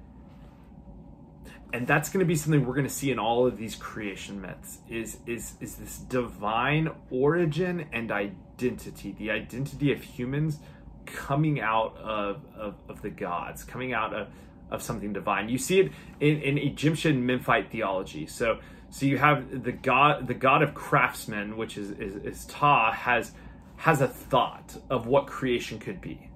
And 1.72 1.86
that's 1.86 2.10
going 2.10 2.20
to 2.20 2.26
be 2.26 2.36
something 2.36 2.66
we're 2.66 2.74
going 2.74 2.86
to 2.86 2.92
see 2.92 3.10
in 3.10 3.18
all 3.18 3.46
of 3.46 3.56
these 3.56 3.74
creation 3.74 4.40
myths 4.40 4.78
is 4.90 5.18
is 5.26 5.54
is 5.60 5.76
this 5.76 5.98
divine 5.98 6.90
origin 7.10 7.86
and 7.92 8.12
identity, 8.12 9.14
the 9.18 9.30
identity 9.30 9.90
of 9.90 10.02
humans 10.02 10.58
coming 11.06 11.60
out 11.60 11.96
of 11.96 12.44
of, 12.54 12.74
of 12.88 13.00
the 13.00 13.08
gods, 13.08 13.64
coming 13.64 13.94
out 13.94 14.12
of 14.12 14.28
of 14.70 14.82
something 14.82 15.14
divine. 15.14 15.48
You 15.48 15.58
see 15.58 15.80
it 15.80 15.92
in, 16.20 16.40
in 16.42 16.58
Egyptian 16.58 17.24
Memphite 17.24 17.70
theology. 17.70 18.26
So 18.26 18.58
so 18.92 19.06
you 19.06 19.16
have 19.16 19.64
the 19.64 19.72
god, 19.72 20.26
the 20.26 20.34
god 20.34 20.62
of 20.62 20.74
craftsmen, 20.74 21.56
which 21.56 21.78
is, 21.78 21.92
is, 21.92 22.16
is 22.16 22.44
Ptah, 22.44 22.92
has 22.92 23.32
has 23.76 24.02
a 24.02 24.06
thought 24.06 24.76
of 24.90 25.06
what 25.06 25.26
creation 25.26 25.78
could 25.78 26.02
be. 26.02 26.28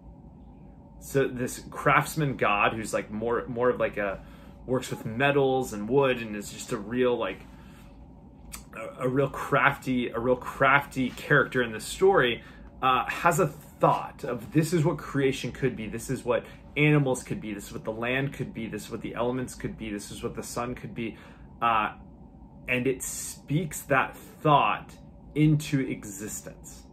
So 1.07 1.29
this 1.29 1.63
craftsman 1.71 2.37
god, 2.37 2.73
who's 2.73 2.93
like 2.93 3.13
more 3.13 3.45
more 3.47 3.71
of 3.71 3.79
like 3.79 3.97
a 3.97 4.19
works 4.67 4.91
with 4.91 5.07
metals 5.07 5.73
and 5.73 5.89
wood, 5.89 6.19
and 6.19 6.35
is 6.35 6.53
just 6.53 6.73
a 6.73 6.77
real 6.77 7.17
like 7.17 7.43
a, 8.77 9.05
a 9.05 9.09
real 9.09 9.29
crafty 9.29 10.09
a 10.09 10.19
real 10.19 10.35
crafty 10.35 11.11
character 11.11 11.63
in 11.63 11.71
the 11.71 11.79
story, 11.79 12.43
uh, 12.83 13.09
has 13.09 13.39
a 13.39 13.47
thought 13.47 14.25
of 14.25 14.53
this 14.53 14.73
is 14.73 14.85
what 14.85 14.99
creation 14.99 15.53
could 15.53 15.77
be. 15.77 15.87
This 15.87 16.11
is 16.11 16.25
what 16.25 16.45
animals 16.77 17.23
could 17.23 17.41
be. 17.41 17.55
This 17.55 17.69
is 17.69 17.73
what 17.73 17.85
the 17.85 17.93
land 17.93 18.33
could 18.33 18.53
be. 18.53 18.67
This 18.67 18.87
is 18.87 18.91
what 18.91 19.01
the 19.01 19.15
elements 19.15 19.55
could 19.55 19.79
be. 19.79 19.91
This 19.91 20.11
is 20.11 20.25
what 20.25 20.35
the 20.35 20.43
sun 20.43 20.75
could 20.75 20.93
be. 20.93 21.17
Uh, 21.63 21.93
and 22.67 22.89
it 22.89 23.05
speaks 23.05 23.83
that 23.83 24.17
thought 24.17 24.91
into 25.37 25.79
existence. 25.79 26.86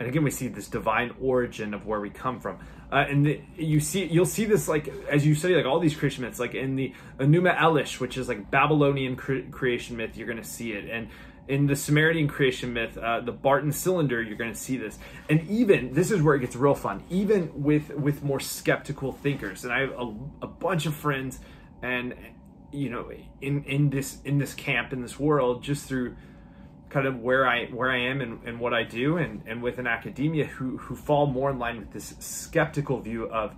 And 0.00 0.08
again, 0.08 0.24
we 0.24 0.30
see 0.30 0.48
this 0.48 0.66
divine 0.66 1.12
origin 1.20 1.74
of 1.74 1.86
where 1.86 2.00
we 2.00 2.08
come 2.10 2.40
from. 2.40 2.58
Uh, 2.90 3.04
and 3.08 3.24
the, 3.24 3.40
you 3.54 3.78
see, 3.78 4.06
you'll 4.06 4.26
see 4.26 4.46
this 4.46 4.66
like 4.66 4.88
as 5.08 5.24
you 5.24 5.34
study 5.34 5.54
like 5.54 5.66
all 5.66 5.78
these 5.78 5.94
creation 5.94 6.24
myths, 6.24 6.40
like 6.40 6.54
in 6.54 6.74
the 6.74 6.92
Enuma 7.18 7.56
Elish, 7.56 8.00
which 8.00 8.16
is 8.16 8.26
like 8.26 8.50
Babylonian 8.50 9.14
cre- 9.14 9.48
creation 9.50 9.96
myth, 9.96 10.16
you're 10.16 10.26
going 10.26 10.42
to 10.42 10.48
see 10.48 10.72
it, 10.72 10.90
and 10.90 11.08
in 11.48 11.66
the 11.66 11.76
Sumerian 11.76 12.28
creation 12.28 12.72
myth, 12.72 12.96
uh, 12.96 13.20
the 13.20 13.32
Barton 13.32 13.72
cylinder, 13.72 14.22
you're 14.22 14.36
going 14.36 14.52
to 14.52 14.58
see 14.58 14.76
this. 14.76 14.98
And 15.28 15.48
even 15.50 15.92
this 15.92 16.10
is 16.10 16.22
where 16.22 16.34
it 16.34 16.40
gets 16.40 16.56
real 16.56 16.74
fun. 16.74 17.02
Even 17.10 17.62
with 17.62 17.90
with 17.90 18.22
more 18.22 18.40
skeptical 18.40 19.12
thinkers, 19.12 19.64
and 19.64 19.72
I 19.72 19.80
have 19.80 19.90
a, 19.90 20.14
a 20.42 20.46
bunch 20.46 20.86
of 20.86 20.94
friends 20.94 21.40
and 21.82 22.14
you 22.72 22.88
know 22.88 23.10
in 23.40 23.64
in 23.64 23.90
this 23.90 24.18
in 24.24 24.38
this 24.38 24.54
camp 24.54 24.92
in 24.92 25.02
this 25.02 25.18
world 25.18 25.62
just 25.62 25.86
through 25.86 26.16
kind 26.90 27.06
of 27.06 27.20
where 27.20 27.46
I 27.46 27.66
where 27.66 27.90
I 27.90 27.98
am 27.98 28.20
and, 28.20 28.40
and 28.44 28.60
what 28.60 28.74
I 28.74 28.82
do 28.82 29.16
and, 29.16 29.42
and 29.46 29.62
with 29.62 29.78
an 29.78 29.86
academia 29.86 30.44
who 30.44 30.76
who 30.76 30.96
fall 30.96 31.26
more 31.26 31.50
in 31.50 31.58
line 31.58 31.78
with 31.78 31.92
this 31.92 32.14
skeptical 32.18 33.00
view 33.00 33.24
of 33.30 33.54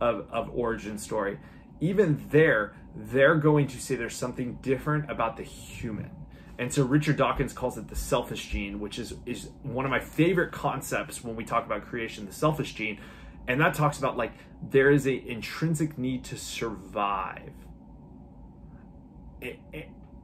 of, 0.00 0.26
of 0.30 0.50
origin 0.54 0.98
story. 0.98 1.38
Even 1.80 2.24
there 2.30 2.74
they're 2.94 3.36
going 3.36 3.66
to 3.68 3.80
say 3.80 3.96
there's 3.96 4.14
something 4.14 4.58
different 4.62 5.10
about 5.10 5.36
the 5.36 5.42
human. 5.42 6.10
And 6.56 6.72
so 6.72 6.84
Richard 6.84 7.16
Dawkins 7.16 7.52
calls 7.52 7.76
it 7.76 7.88
the 7.88 7.96
selfish 7.96 8.48
gene 8.48 8.78
which 8.78 8.98
is 8.98 9.14
is 9.26 9.48
one 9.62 9.86
of 9.86 9.90
my 9.90 10.00
favorite 10.00 10.52
concepts 10.52 11.24
when 11.24 11.34
we 11.36 11.44
talk 11.44 11.64
about 11.64 11.86
creation 11.86 12.26
the 12.26 12.32
selfish 12.32 12.74
gene. 12.74 13.00
And 13.48 13.60
that 13.60 13.74
talks 13.74 13.98
about 13.98 14.16
like 14.16 14.32
there 14.62 14.90
is 14.90 15.06
a 15.06 15.26
intrinsic 15.28 15.96
need 15.98 16.24
to 16.24 16.36
survive 16.36 17.52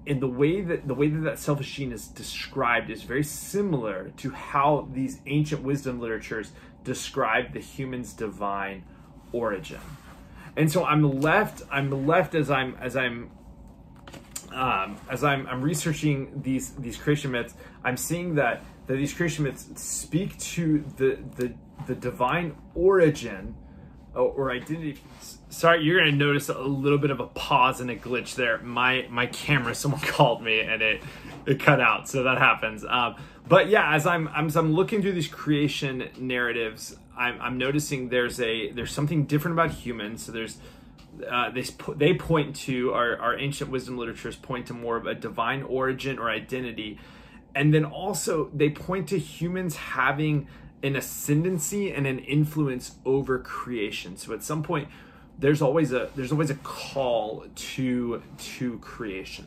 in 0.06 0.20
the 0.20 0.28
way 0.28 0.60
that 0.62 0.88
the 0.88 0.94
way 0.94 1.08
that 1.08 1.20
that 1.20 1.38
selfish 1.38 1.74
gene 1.74 1.92
is 1.92 2.08
described 2.08 2.90
is 2.90 3.02
very 3.02 3.22
similar 3.22 4.10
to 4.16 4.30
how 4.30 4.88
these 4.92 5.20
ancient 5.26 5.62
wisdom 5.62 6.00
literatures 6.00 6.52
describe 6.84 7.52
the 7.52 7.60
human's 7.60 8.12
divine 8.12 8.84
origin. 9.32 9.80
And 10.56 10.70
so 10.72 10.84
I'm 10.84 11.20
left 11.20 11.62
I'm 11.70 12.06
left 12.06 12.34
as 12.34 12.50
I'm 12.50 12.76
as 12.80 12.96
I'm 12.96 13.30
um, 14.52 14.96
as 15.08 15.22
I'm, 15.22 15.46
I'm 15.46 15.62
researching 15.62 16.42
these 16.42 16.70
these 16.72 16.96
creation 16.96 17.30
myths, 17.30 17.54
I'm 17.84 17.96
seeing 17.96 18.34
that 18.36 18.62
that 18.86 18.94
these 18.94 19.14
creation 19.14 19.44
myths 19.44 19.68
speak 19.80 20.36
to 20.38 20.84
the 20.96 21.18
the 21.36 21.54
the 21.86 21.94
divine 21.94 22.56
origin 22.74 23.54
or 24.14 24.50
identity 24.50 24.98
sorry 25.50 25.82
you're 25.84 25.98
gonna 25.98 26.12
notice 26.12 26.48
a 26.48 26.58
little 26.58 26.98
bit 26.98 27.10
of 27.10 27.20
a 27.20 27.26
pause 27.26 27.80
and 27.80 27.90
a 27.90 27.96
glitch 27.96 28.34
there. 28.34 28.58
My 28.58 29.06
my 29.10 29.26
camera 29.26 29.74
someone 29.76 30.00
called 30.00 30.42
me 30.42 30.60
and 30.60 30.80
it 30.80 31.02
it 31.46 31.60
cut 31.60 31.80
out 31.80 32.08
so 32.08 32.22
that 32.22 32.38
happens. 32.38 32.84
Um, 32.84 33.16
but 33.48 33.68
yeah 33.68 33.94
as 33.94 34.06
i'm 34.06 34.28
i'm, 34.28 34.46
as 34.46 34.56
I'm 34.56 34.72
looking 34.74 35.02
through 35.02 35.12
these 35.12 35.26
creation 35.26 36.08
narratives 36.18 36.96
I'm, 37.20 37.38
I'm 37.40 37.58
noticing 37.58 38.08
there's 38.08 38.40
a 38.40 38.72
there's 38.72 38.92
something 38.92 39.26
different 39.26 39.54
about 39.54 39.70
humans. 39.72 40.24
So 40.24 40.32
there's 40.32 40.56
uh, 41.28 41.50
they, 41.50 41.64
they 41.96 42.14
point 42.14 42.56
to 42.56 42.94
our, 42.94 43.18
our 43.18 43.38
ancient 43.38 43.70
wisdom 43.70 43.98
literatures 43.98 44.36
point 44.36 44.66
to 44.68 44.74
more 44.74 44.96
of 44.96 45.06
a 45.06 45.14
divine 45.14 45.62
origin 45.62 46.18
or 46.18 46.30
identity. 46.30 46.98
And 47.54 47.74
then 47.74 47.84
also 47.84 48.50
they 48.54 48.70
point 48.70 49.08
to 49.08 49.18
humans 49.18 49.76
having 49.76 50.48
an 50.82 50.96
ascendancy 50.96 51.92
and 51.92 52.06
an 52.06 52.20
influence 52.20 52.94
over 53.04 53.38
creation. 53.38 54.16
So 54.16 54.32
at 54.32 54.42
some 54.42 54.62
point, 54.62 54.88
there's 55.40 55.62
always 55.62 55.92
a 55.92 56.10
there's 56.14 56.32
always 56.32 56.50
a 56.50 56.54
call 56.56 57.46
to 57.54 58.22
to 58.38 58.78
creation, 58.78 59.46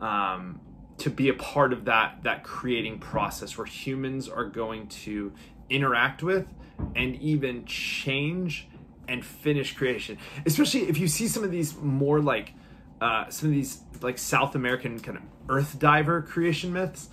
um, 0.00 0.60
to 0.98 1.10
be 1.10 1.28
a 1.28 1.34
part 1.34 1.72
of 1.72 1.84
that 1.84 2.22
that 2.24 2.42
creating 2.42 2.98
process 2.98 3.56
where 3.56 3.66
humans 3.66 4.28
are 4.28 4.44
going 4.44 4.88
to 4.88 5.32
interact 5.70 6.22
with 6.22 6.46
and 6.94 7.16
even 7.16 7.64
change 7.64 8.68
and 9.08 9.24
finish 9.24 9.74
creation. 9.74 10.18
Especially 10.44 10.82
if 10.88 10.98
you 10.98 11.08
see 11.08 11.28
some 11.28 11.44
of 11.44 11.50
these 11.50 11.76
more 11.76 12.20
like 12.20 12.54
uh, 13.00 13.28
some 13.28 13.48
of 13.48 13.54
these 13.54 13.80
like 14.00 14.18
South 14.18 14.54
American 14.54 14.98
kind 14.98 15.18
of 15.18 15.22
earth 15.48 15.78
diver 15.78 16.22
creation 16.22 16.72
myths 16.72 17.08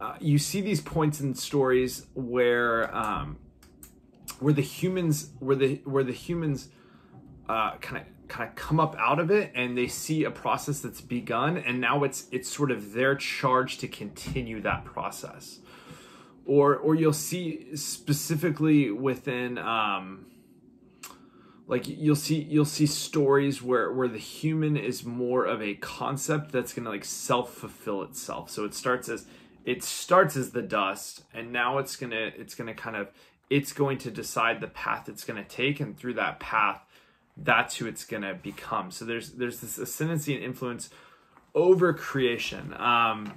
uh, 0.00 0.16
you 0.20 0.38
see 0.38 0.60
these 0.60 0.80
points 0.80 1.20
in 1.20 1.34
stories 1.34 2.06
where 2.14 2.94
um, 2.94 3.38
where 4.40 4.52
the 4.52 4.62
humans 4.62 5.30
where 5.38 5.56
the 5.56 5.80
where 5.84 6.04
the 6.04 6.12
humans 6.12 6.68
kind 7.80 8.02
of 8.02 8.28
kind 8.28 8.48
of 8.48 8.56
come 8.56 8.80
up 8.80 8.96
out 8.98 9.20
of 9.20 9.30
it 9.30 9.52
and 9.54 9.78
they 9.78 9.86
see 9.86 10.24
a 10.24 10.30
process 10.30 10.80
that's 10.80 11.00
begun 11.00 11.56
and 11.56 11.80
now 11.80 12.02
it's 12.02 12.26
it's 12.32 12.48
sort 12.48 12.72
of 12.72 12.92
their 12.92 13.14
charge 13.14 13.78
to 13.78 13.86
continue 13.86 14.60
that 14.60 14.84
process 14.84 15.60
or 16.46 16.76
or 16.76 16.94
you'll 16.94 17.12
see 17.12 17.76
specifically 17.76 18.90
within 18.90 19.58
um, 19.58 20.26
like 21.66 21.86
you'll 21.88 22.14
see 22.14 22.40
you'll 22.42 22.64
see 22.64 22.86
stories 22.86 23.60
where 23.60 23.92
where 23.92 24.08
the 24.08 24.18
human 24.18 24.76
is 24.76 25.04
more 25.04 25.44
of 25.44 25.60
a 25.60 25.74
concept 25.74 26.52
that's 26.52 26.72
gonna 26.72 26.90
like 26.90 27.04
self 27.04 27.52
fulfill 27.52 28.02
itself. 28.02 28.50
So 28.50 28.64
it 28.64 28.74
starts 28.74 29.08
as 29.08 29.26
it 29.64 29.82
starts 29.82 30.36
as 30.36 30.52
the 30.52 30.62
dust, 30.62 31.24
and 31.34 31.52
now 31.52 31.78
it's 31.78 31.96
gonna 31.96 32.30
it's 32.36 32.54
gonna 32.54 32.74
kind 32.74 32.96
of 32.96 33.08
it's 33.50 33.72
going 33.72 33.98
to 33.98 34.10
decide 34.10 34.60
the 34.60 34.68
path 34.68 35.08
it's 35.08 35.24
gonna 35.24 35.44
take, 35.44 35.80
and 35.80 35.96
through 35.96 36.14
that 36.14 36.38
path, 36.38 36.85
that's 37.36 37.76
who 37.76 37.86
it's 37.86 38.04
gonna 38.04 38.34
become. 38.34 38.90
So 38.90 39.04
there's 39.04 39.32
there's 39.32 39.60
this 39.60 39.78
ascendancy 39.78 40.34
and 40.34 40.44
influence 40.44 40.90
over 41.54 41.92
creation. 41.92 42.74
Um, 42.78 43.32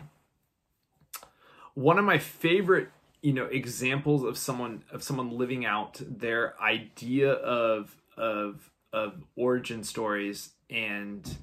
one 1.74 1.98
of 1.98 2.06
my 2.06 2.18
favorite 2.18 2.90
you 3.22 3.34
know 3.34 3.46
examples 3.46 4.24
of 4.24 4.38
someone 4.38 4.84
of 4.92 5.04
someone 5.04 5.32
living 5.32 5.66
out 5.66 6.02
their 6.02 6.60
idea 6.62 7.32
of 7.32 7.96
of 8.18 8.72
of 8.94 9.24
origin 9.36 9.84
stories 9.84 10.54
and 10.70 11.38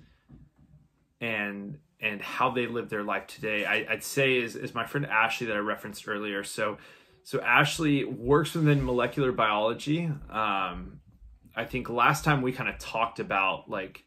and 1.20 1.78
and 2.00 2.20
how 2.20 2.50
they 2.50 2.66
live 2.66 2.88
their 2.88 3.02
life 3.02 3.26
today 3.26 3.64
I, 3.64 3.86
would 3.90 4.02
say 4.02 4.36
is, 4.36 4.56
is 4.56 4.74
my 4.74 4.86
friend 4.86 5.06
ashley 5.06 5.46
that 5.48 5.56
i 5.56 5.60
referenced 5.60 6.08
earlier 6.08 6.44
so 6.44 6.78
so 7.22 7.40
ashley 7.40 8.04
works 8.04 8.54
within 8.54 8.84
molecular 8.84 9.32
biology 9.32 10.10
um, 10.30 11.00
i 11.56 11.64
think 11.64 11.88
last 11.88 12.24
time 12.24 12.42
we 12.42 12.52
kind 12.52 12.68
of 12.68 12.78
talked 12.78 13.18
about 13.18 13.68
like 13.68 14.04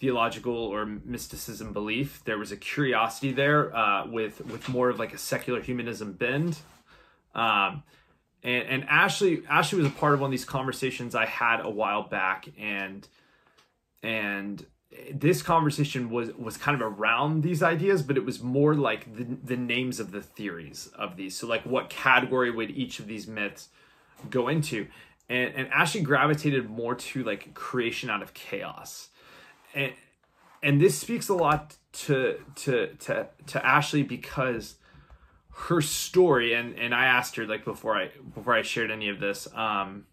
theological 0.00 0.54
or 0.54 0.84
mysticism 0.84 1.72
belief 1.72 2.22
there 2.24 2.38
was 2.38 2.52
a 2.52 2.56
curiosity 2.56 3.32
there 3.32 3.74
uh, 3.74 4.06
with 4.06 4.40
with 4.46 4.68
more 4.68 4.88
of 4.88 4.98
like 4.98 5.14
a 5.14 5.18
secular 5.18 5.60
humanism 5.60 6.12
bend 6.12 6.58
um, 7.34 7.82
and, 8.42 8.68
and 8.68 8.84
Ashley 8.88 9.42
Ashley 9.48 9.78
was 9.78 9.86
a 9.86 9.94
part 9.94 10.14
of 10.14 10.20
one 10.20 10.28
of 10.28 10.32
these 10.32 10.44
conversations 10.44 11.14
I 11.14 11.26
had 11.26 11.60
a 11.60 11.70
while 11.70 12.02
back, 12.02 12.48
and 12.58 13.06
and 14.02 14.64
this 15.12 15.42
conversation 15.42 16.10
was 16.10 16.32
was 16.32 16.56
kind 16.56 16.80
of 16.80 16.98
around 16.98 17.42
these 17.42 17.62
ideas, 17.62 18.02
but 18.02 18.16
it 18.16 18.24
was 18.24 18.42
more 18.42 18.74
like 18.74 19.16
the 19.16 19.24
the 19.24 19.56
names 19.56 20.00
of 20.00 20.10
the 20.10 20.20
theories 20.22 20.90
of 20.96 21.16
these. 21.16 21.36
So 21.36 21.46
like 21.46 21.64
what 21.64 21.88
category 21.88 22.50
would 22.50 22.70
each 22.70 22.98
of 22.98 23.06
these 23.06 23.26
myths 23.26 23.68
go 24.28 24.48
into? 24.48 24.88
And 25.32 25.54
and 25.54 25.68
Ashley 25.72 26.02
gravitated 26.02 26.68
more 26.68 26.94
to 26.94 27.24
like 27.24 27.54
creation 27.54 28.10
out 28.10 28.22
of 28.22 28.34
chaos. 28.34 29.08
And 29.74 29.92
and 30.62 30.80
this 30.80 30.98
speaks 30.98 31.28
a 31.28 31.34
lot 31.34 31.76
to 31.92 32.38
to 32.56 32.94
to 32.94 33.28
to 33.46 33.66
Ashley 33.66 34.02
because 34.02 34.76
her 35.68 35.80
story 35.80 36.52
and 36.52 36.78
and 36.78 36.94
I 36.94 37.06
asked 37.06 37.36
her 37.36 37.46
like 37.46 37.64
before 37.64 37.96
I 37.96 38.10
before 38.34 38.54
I 38.54 38.62
shared 38.62 38.90
any 38.90 39.08
of 39.08 39.20
this 39.20 39.48
um 39.54 40.06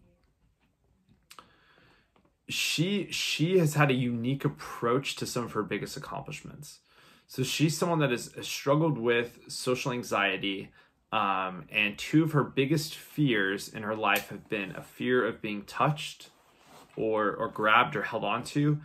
she 2.47 3.07
she 3.11 3.57
has 3.59 3.75
had 3.75 3.91
a 3.91 3.93
unique 3.93 4.45
approach 4.45 5.15
to 5.17 5.25
some 5.25 5.43
of 5.43 5.51
her 5.51 5.63
biggest 5.63 5.97
accomplishments. 5.97 6.79
So 7.27 7.43
she's 7.43 7.77
someone 7.77 7.99
that 7.99 8.09
has, 8.09 8.33
struggled 8.41 8.97
with 8.97 9.39
social 9.49 9.91
anxiety 9.91 10.71
um, 11.11 11.65
and 11.71 11.97
two 11.97 12.23
of 12.23 12.33
her 12.33 12.43
biggest 12.43 12.95
fears 12.95 13.67
in 13.67 13.83
her 13.83 13.95
life 13.95 14.29
have 14.29 14.47
been 14.49 14.75
a 14.75 14.83
fear 14.83 15.25
of 15.25 15.41
being 15.41 15.63
touched 15.63 16.29
or 16.95 17.31
or 17.31 17.47
grabbed 17.47 17.95
or 17.95 18.03
held 18.03 18.23
onto 18.23 18.77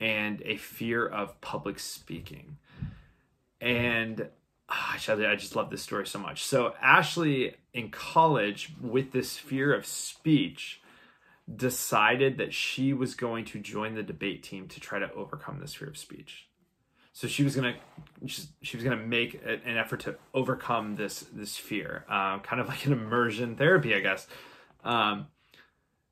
and 0.00 0.42
a 0.44 0.56
fear 0.56 1.06
of 1.06 1.40
public 1.40 1.78
speaking. 1.78 2.58
And 3.60 4.28
oh, 4.68 4.94
I 4.94 5.36
just 5.36 5.56
love 5.56 5.70
this 5.70 5.82
story 5.82 6.06
so 6.06 6.18
much. 6.18 6.44
So 6.44 6.74
Ashley 6.80 7.54
in 7.72 7.90
college, 7.90 8.72
with 8.80 9.12
this 9.12 9.36
fear 9.36 9.74
of 9.74 9.86
speech, 9.86 10.80
decided 11.54 12.38
that 12.38 12.52
she 12.52 12.92
was 12.92 13.14
going 13.14 13.44
to 13.46 13.60
join 13.60 13.94
the 13.94 14.02
debate 14.02 14.42
team 14.42 14.66
to 14.68 14.80
try 14.80 14.98
to 14.98 15.12
overcome 15.12 15.60
this 15.60 15.74
fear 15.74 15.88
of 15.88 15.96
speech. 15.96 16.45
So 17.16 17.26
she 17.28 17.44
was 17.44 17.56
gonna, 17.56 17.76
she 18.26 18.76
was 18.76 18.84
gonna 18.84 18.98
make 18.98 19.40
an 19.42 19.78
effort 19.78 20.00
to 20.00 20.16
overcome 20.34 20.96
this 20.96 21.20
this 21.32 21.56
fear, 21.56 22.04
um, 22.10 22.40
kind 22.40 22.60
of 22.60 22.68
like 22.68 22.84
an 22.84 22.92
immersion 22.92 23.56
therapy, 23.56 23.94
I 23.94 24.00
guess. 24.00 24.26
Um, 24.84 25.28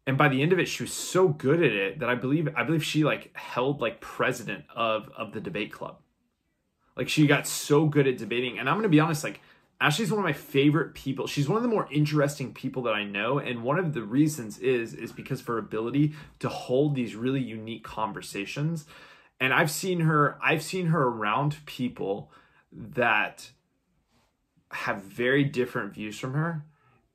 and 0.07 0.17
by 0.17 0.29
the 0.29 0.41
end 0.41 0.55
of 0.55 0.59
it, 0.59 0.67
she 0.67 0.83
was 0.83 0.95
so 0.95 1.29
good 1.29 1.63
at 1.63 1.73
it 1.73 1.99
that 1.99 2.09
I 2.09 2.15
believe 2.15 2.49
I 2.57 2.63
believe 2.63 2.83
she 2.83 3.05
like 3.05 3.37
held 3.37 3.83
like 3.83 4.01
president 4.01 4.65
of 4.75 5.11
of 5.15 5.33
the 5.33 5.43
debate 5.43 5.71
club. 5.71 5.99
Like 6.97 7.11
she 7.11 7.27
got 7.27 7.47
so 7.47 7.85
good 7.85 8.07
at 8.07 8.17
debating. 8.17 8.59
And 8.59 8.67
I'm 8.67 8.81
to 8.81 8.89
be 8.89 8.99
honest, 8.99 9.25
like 9.25 9.43
Ashley's 9.83 10.11
one 10.11 10.21
of 10.21 10.25
my 10.25 10.33
favorite 10.33 10.95
people. 10.95 11.27
She's 11.27 11.51
one 11.51 11.59
of 11.59 11.63
the 11.63 11.69
more 11.69 11.87
interesting 11.93 12.55
people 12.55 12.83
that 12.85 12.95
I 12.95 13.05
know. 13.05 13.39
And 13.39 13.63
one 13.63 13.79
of 13.79 13.93
the 13.93 14.03
reasons 14.03 14.59
is, 14.59 14.95
is 14.95 15.13
because 15.13 15.41
of 15.41 15.47
her 15.49 15.59
ability 15.59 16.15
to 16.39 16.49
hold 16.49 16.95
these 16.95 17.15
really 17.15 17.43
unique 17.43 17.85
conversations. 17.85 18.87
And 19.41 19.53
I've 19.53 19.71
seen 19.71 20.01
her, 20.01 20.39
I've 20.43 20.63
seen 20.63 20.87
her 20.87 21.03
around 21.03 21.59
people 21.67 22.31
that 22.73 23.51
have 24.71 25.03
very 25.03 25.45
different 25.45 25.95
views 25.95 26.19
from 26.19 26.35
her 26.35 26.65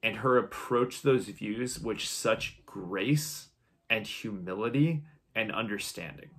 and 0.02 0.18
her 0.18 0.38
approach 0.38 1.02
those 1.02 1.26
views 1.26 1.80
with 1.80 2.02
such 2.02 2.66
grace 2.66 3.50
and 3.90 4.06
humility 4.06 5.04
and 5.36 5.52
understanding. 5.52 6.30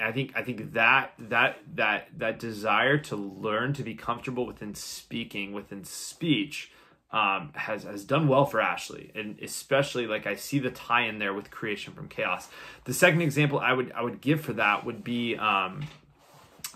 I 0.00 0.12
think 0.12 0.32
I 0.34 0.42
think 0.42 0.72
that 0.72 1.12
that 1.18 1.58
that 1.74 2.08
that 2.16 2.38
desire 2.38 2.98
to 2.98 3.16
learn 3.16 3.72
to 3.74 3.82
be 3.82 3.94
comfortable 3.94 4.46
within 4.46 4.74
speaking 4.74 5.52
within 5.52 5.84
speech 5.84 6.72
um, 7.14 7.52
has 7.54 7.84
has 7.84 8.04
done 8.04 8.26
well 8.26 8.44
for 8.44 8.60
Ashley, 8.60 9.12
and 9.14 9.38
especially 9.40 10.08
like 10.08 10.26
I 10.26 10.34
see 10.34 10.58
the 10.58 10.72
tie 10.72 11.02
in 11.02 11.20
there 11.20 11.32
with 11.32 11.48
creation 11.48 11.94
from 11.94 12.08
chaos. 12.08 12.48
The 12.86 12.92
second 12.92 13.22
example 13.22 13.60
I 13.60 13.72
would 13.72 13.92
I 13.92 14.02
would 14.02 14.20
give 14.20 14.40
for 14.40 14.52
that 14.54 14.84
would 14.84 15.04
be 15.04 15.36
um, 15.36 15.86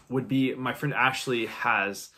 would 0.09 0.29
be 0.29 0.55
my 0.55 0.73
friend 0.73 0.95
Ashley 0.95 1.47
has. 1.47 2.11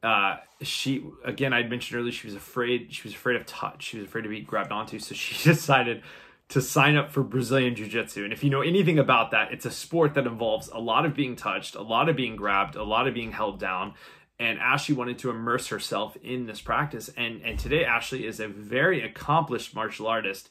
Uh, 0.00 0.36
she 0.62 1.04
again 1.24 1.52
I 1.52 1.64
mentioned 1.64 1.98
earlier 1.98 2.12
she 2.12 2.28
was 2.28 2.36
afraid 2.36 2.92
she 2.92 3.08
was 3.08 3.14
afraid 3.14 3.36
of 3.36 3.46
touch 3.46 3.84
she 3.84 3.98
was 3.98 4.06
afraid 4.06 4.22
to 4.22 4.28
be 4.28 4.40
grabbed 4.40 4.70
onto 4.70 4.98
so 4.98 5.14
she 5.14 5.42
decided 5.50 6.02
to 6.50 6.60
sign 6.60 6.94
up 6.94 7.10
for 7.10 7.22
Brazilian 7.22 7.74
Jiu 7.74 7.88
Jitsu. 7.88 8.22
And 8.22 8.32
if 8.32 8.44
you 8.44 8.50
know 8.50 8.60
anything 8.60 8.98
about 8.98 9.30
that, 9.30 9.50
it's 9.50 9.64
a 9.64 9.70
sport 9.70 10.12
that 10.14 10.26
involves 10.26 10.68
a 10.68 10.78
lot 10.78 11.06
of 11.06 11.14
being 11.14 11.36
touched, 11.36 11.74
a 11.74 11.82
lot 11.82 12.10
of 12.10 12.16
being 12.16 12.36
grabbed, 12.36 12.76
a 12.76 12.84
lot 12.84 13.08
of 13.08 13.14
being 13.14 13.32
held 13.32 13.58
down. 13.58 13.94
And 14.38 14.58
Ashley 14.58 14.94
wanted 14.94 15.18
to 15.18 15.30
immerse 15.30 15.68
herself 15.68 16.16
in 16.22 16.46
this 16.46 16.60
practice. 16.60 17.10
And, 17.16 17.40
and 17.42 17.58
today, 17.58 17.84
Ashley 17.84 18.26
is 18.26 18.40
a 18.40 18.48
very 18.48 19.02
accomplished 19.02 19.74
martial 19.74 20.06
artist, 20.06 20.48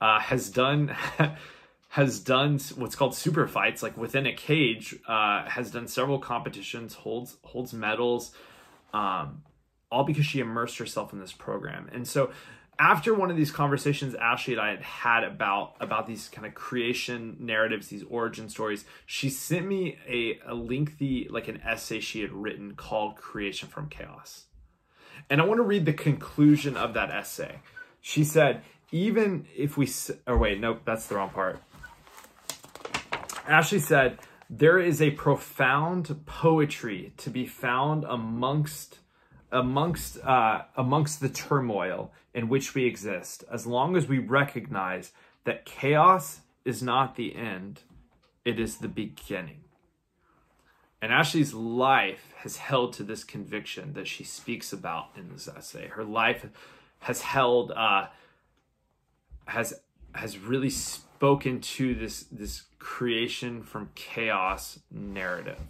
uh, 0.00 0.20
has 0.20 0.50
done. 0.50 0.94
has 1.90 2.18
done 2.18 2.58
what's 2.74 2.96
called 2.96 3.14
super 3.14 3.46
fights 3.46 3.82
like 3.82 3.96
within 3.96 4.26
a 4.26 4.32
cage 4.32 4.96
uh, 5.08 5.48
has 5.48 5.70
done 5.70 5.86
several 5.86 6.18
competitions 6.18 6.94
holds 6.94 7.36
holds 7.42 7.72
medals 7.72 8.32
um, 8.92 9.42
all 9.90 10.02
because 10.04 10.26
she 10.26 10.40
immersed 10.40 10.76
herself 10.78 11.12
in 11.12 11.20
this 11.20 11.32
program 11.32 11.88
and 11.92 12.06
so 12.06 12.30
after 12.78 13.14
one 13.14 13.30
of 13.30 13.36
these 13.36 13.50
conversations 13.50 14.14
Ashley 14.14 14.54
and 14.54 14.62
I 14.62 14.70
had 14.70 14.82
had 14.82 15.24
about 15.24 15.74
about 15.80 16.06
these 16.06 16.28
kind 16.28 16.46
of 16.46 16.54
creation 16.54 17.36
narratives, 17.40 17.88
these 17.88 18.04
origin 18.04 18.48
stories, 18.48 18.84
she 19.06 19.30
sent 19.30 19.66
me 19.66 19.98
a, 20.06 20.38
a 20.46 20.54
lengthy 20.54 21.28
like 21.30 21.48
an 21.48 21.60
essay 21.62 22.00
she 22.00 22.20
had 22.20 22.32
written 22.32 22.74
called 22.74 23.16
Creation 23.16 23.68
from 23.68 23.88
Chaos. 23.88 24.44
And 25.30 25.40
I 25.40 25.44
want 25.44 25.58
to 25.58 25.64
read 25.64 25.86
the 25.86 25.92
conclusion 25.92 26.76
of 26.76 26.94
that 26.94 27.10
essay. 27.10 27.60
She 28.00 28.22
said, 28.22 28.62
even 28.92 29.46
if 29.56 29.76
we 29.76 29.86
or 30.26 30.34
oh, 30.34 30.38
wait, 30.38 30.60
nope, 30.60 30.82
that's 30.84 31.06
the 31.06 31.16
wrong 31.16 31.30
part. 31.30 31.60
Ashley 33.48 33.78
said, 33.78 34.18
there 34.50 34.78
is 34.78 35.02
a 35.02 35.10
profound 35.10 36.24
poetry 36.26 37.12
to 37.16 37.30
be 37.30 37.46
found 37.46 38.04
amongst 38.04 38.98
amongst 39.56 40.18
uh, 40.22 40.62
amongst 40.76 41.20
the 41.20 41.30
turmoil 41.30 42.12
in 42.34 42.48
which 42.48 42.74
we 42.74 42.84
exist, 42.84 43.42
as 43.50 43.66
long 43.66 43.96
as 43.96 44.06
we 44.06 44.18
recognize 44.18 45.12
that 45.44 45.64
chaos 45.64 46.40
is 46.64 46.82
not 46.82 47.16
the 47.16 47.34
end, 47.34 47.80
it 48.44 48.60
is 48.60 48.76
the 48.78 48.88
beginning. 48.88 49.64
And 51.00 51.12
Ashley's 51.12 51.54
life 51.54 52.34
has 52.38 52.58
held 52.58 52.92
to 52.94 53.02
this 53.02 53.24
conviction 53.24 53.94
that 53.94 54.06
she 54.06 54.24
speaks 54.24 54.72
about 54.72 55.10
in 55.16 55.32
this 55.32 55.48
essay. 55.48 55.88
Her 55.88 56.04
life 56.04 56.46
has 57.00 57.22
held 57.22 57.72
uh, 57.72 58.08
has 59.46 59.72
has 60.14 60.38
really 60.38 60.70
spoken 60.70 61.60
to 61.60 61.94
this 61.94 62.24
this 62.24 62.64
creation 62.78 63.62
from 63.62 63.88
chaos 63.94 64.80
narrative 64.90 65.60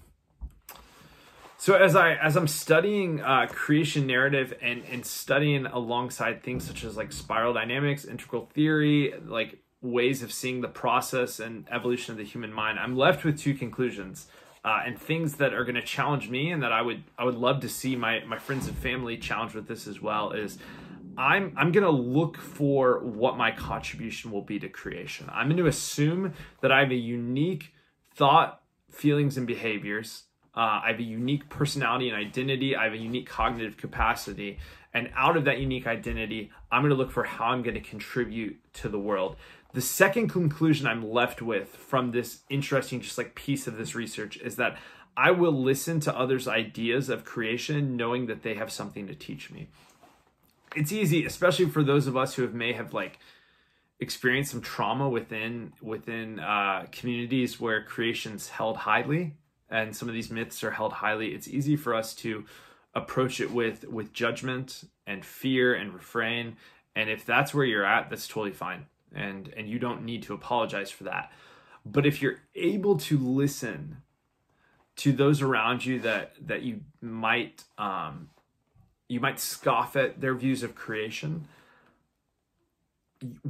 so 1.58 1.74
as 1.74 1.96
I 1.96 2.14
as 2.14 2.36
I'm 2.36 2.48
studying 2.48 3.20
uh, 3.20 3.46
creation 3.50 4.06
narrative 4.06 4.54
and 4.60 4.82
and 4.90 5.04
studying 5.06 5.66
alongside 5.66 6.42
things 6.42 6.66
such 6.66 6.84
as 6.84 6.96
like 6.96 7.12
spiral 7.12 7.52
dynamics, 7.54 8.04
integral 8.04 8.46
theory, 8.54 9.14
like 9.24 9.58
ways 9.82 10.22
of 10.22 10.32
seeing 10.32 10.60
the 10.60 10.68
process 10.68 11.40
and 11.40 11.66
evolution 11.70 12.12
of 12.12 12.18
the 12.18 12.24
human 12.24 12.52
mind, 12.52 12.78
I'm 12.78 12.96
left 12.96 13.24
with 13.24 13.38
two 13.38 13.54
conclusions. 13.54 14.26
uh, 14.66 14.82
and 14.84 15.00
things 15.00 15.36
that 15.36 15.54
are 15.54 15.64
going 15.64 15.76
to 15.76 15.82
challenge 15.82 16.28
me 16.28 16.50
and 16.50 16.62
that 16.62 16.72
I 16.72 16.82
would 16.82 17.04
I 17.16 17.24
would 17.24 17.36
love 17.36 17.60
to 17.60 17.68
see 17.68 17.94
my 17.94 18.24
my 18.24 18.36
friends 18.36 18.66
and 18.66 18.76
family 18.76 19.16
challenge 19.16 19.54
with 19.54 19.68
this 19.68 19.86
as 19.86 20.02
well 20.02 20.32
is 20.32 20.58
I'm 21.16 21.54
I'm 21.56 21.70
going 21.70 21.84
to 21.84 21.90
look 21.90 22.36
for 22.36 22.98
what 23.04 23.36
my 23.38 23.52
contribution 23.52 24.32
will 24.32 24.42
be 24.42 24.58
to 24.58 24.68
creation. 24.68 25.30
I'm 25.32 25.46
going 25.46 25.58
to 25.58 25.68
assume 25.68 26.34
that 26.62 26.72
I 26.72 26.80
have 26.80 26.90
a 26.90 26.96
unique 26.96 27.74
thought, 28.16 28.60
feelings 28.90 29.38
and 29.38 29.46
behaviors. 29.46 30.24
Uh, 30.56 30.80
I 30.84 30.88
have 30.88 30.98
a 30.98 31.02
unique 31.02 31.48
personality 31.50 32.08
and 32.08 32.16
identity. 32.16 32.74
I 32.74 32.84
have 32.84 32.94
a 32.94 32.98
unique 32.98 33.28
cognitive 33.28 33.76
capacity. 33.76 34.58
And 34.94 35.10
out 35.14 35.36
of 35.36 35.44
that 35.44 35.58
unique 35.58 35.86
identity, 35.86 36.50
I'm 36.72 36.80
going 36.80 36.90
to 36.90 36.96
look 36.96 37.10
for 37.10 37.24
how 37.24 37.46
I'm 37.46 37.62
going 37.62 37.74
to 37.74 37.80
contribute 37.80 38.58
to 38.74 38.88
the 38.88 38.98
world. 38.98 39.36
The 39.74 39.82
second 39.82 40.28
conclusion 40.28 40.86
I'm 40.86 41.10
left 41.10 41.42
with 41.42 41.68
from 41.68 42.12
this 42.12 42.40
interesting, 42.48 43.02
just 43.02 43.18
like 43.18 43.34
piece 43.34 43.66
of 43.66 43.76
this 43.76 43.94
research 43.94 44.38
is 44.38 44.56
that 44.56 44.78
I 45.14 45.32
will 45.32 45.52
listen 45.52 46.00
to 46.00 46.16
others' 46.16 46.48
ideas 46.48 47.10
of 47.10 47.24
creation, 47.24 47.96
knowing 47.96 48.26
that 48.26 48.42
they 48.42 48.54
have 48.54 48.72
something 48.72 49.06
to 49.06 49.14
teach 49.14 49.50
me. 49.50 49.68
It's 50.74 50.92
easy, 50.92 51.26
especially 51.26 51.66
for 51.66 51.82
those 51.82 52.06
of 52.06 52.16
us 52.16 52.34
who 52.34 52.42
have 52.42 52.54
may 52.54 52.72
have 52.72 52.94
like 52.94 53.18
experienced 53.98 54.50
some 54.50 54.60
trauma 54.60 55.08
within 55.08 55.72
within 55.80 56.38
uh, 56.40 56.86
communities 56.92 57.58
where 57.58 57.82
creation's 57.82 58.48
held 58.48 58.76
highly, 58.78 59.34
and 59.70 59.94
some 59.96 60.08
of 60.08 60.14
these 60.14 60.30
myths 60.30 60.62
are 60.64 60.70
held 60.70 60.94
highly. 60.94 61.28
It's 61.34 61.48
easy 61.48 61.76
for 61.76 61.94
us 61.94 62.14
to 62.16 62.44
approach 62.94 63.40
it 63.40 63.50
with 63.50 63.86
with 63.88 64.12
judgment 64.12 64.84
and 65.06 65.24
fear 65.24 65.74
and 65.74 65.92
refrain. 65.92 66.56
And 66.94 67.10
if 67.10 67.26
that's 67.26 67.52
where 67.52 67.64
you're 67.64 67.84
at, 67.84 68.08
that's 68.10 68.26
totally 68.26 68.52
fine 68.52 68.86
and 69.16 69.52
and 69.56 69.68
you 69.68 69.78
don't 69.78 70.04
need 70.04 70.22
to 70.22 70.34
apologize 70.34 70.90
for 70.90 71.04
that 71.04 71.32
but 71.84 72.06
if 72.06 72.20
you're 72.20 72.40
able 72.54 72.96
to 72.96 73.18
listen 73.18 73.98
to 74.96 75.12
those 75.12 75.42
around 75.42 75.84
you 75.84 75.98
that 76.00 76.32
that 76.40 76.62
you 76.62 76.80
might 77.00 77.64
um 77.78 78.28
you 79.08 79.20
might 79.20 79.38
scoff 79.38 79.96
at 79.96 80.20
their 80.20 80.34
views 80.34 80.62
of 80.62 80.74
creation 80.74 81.46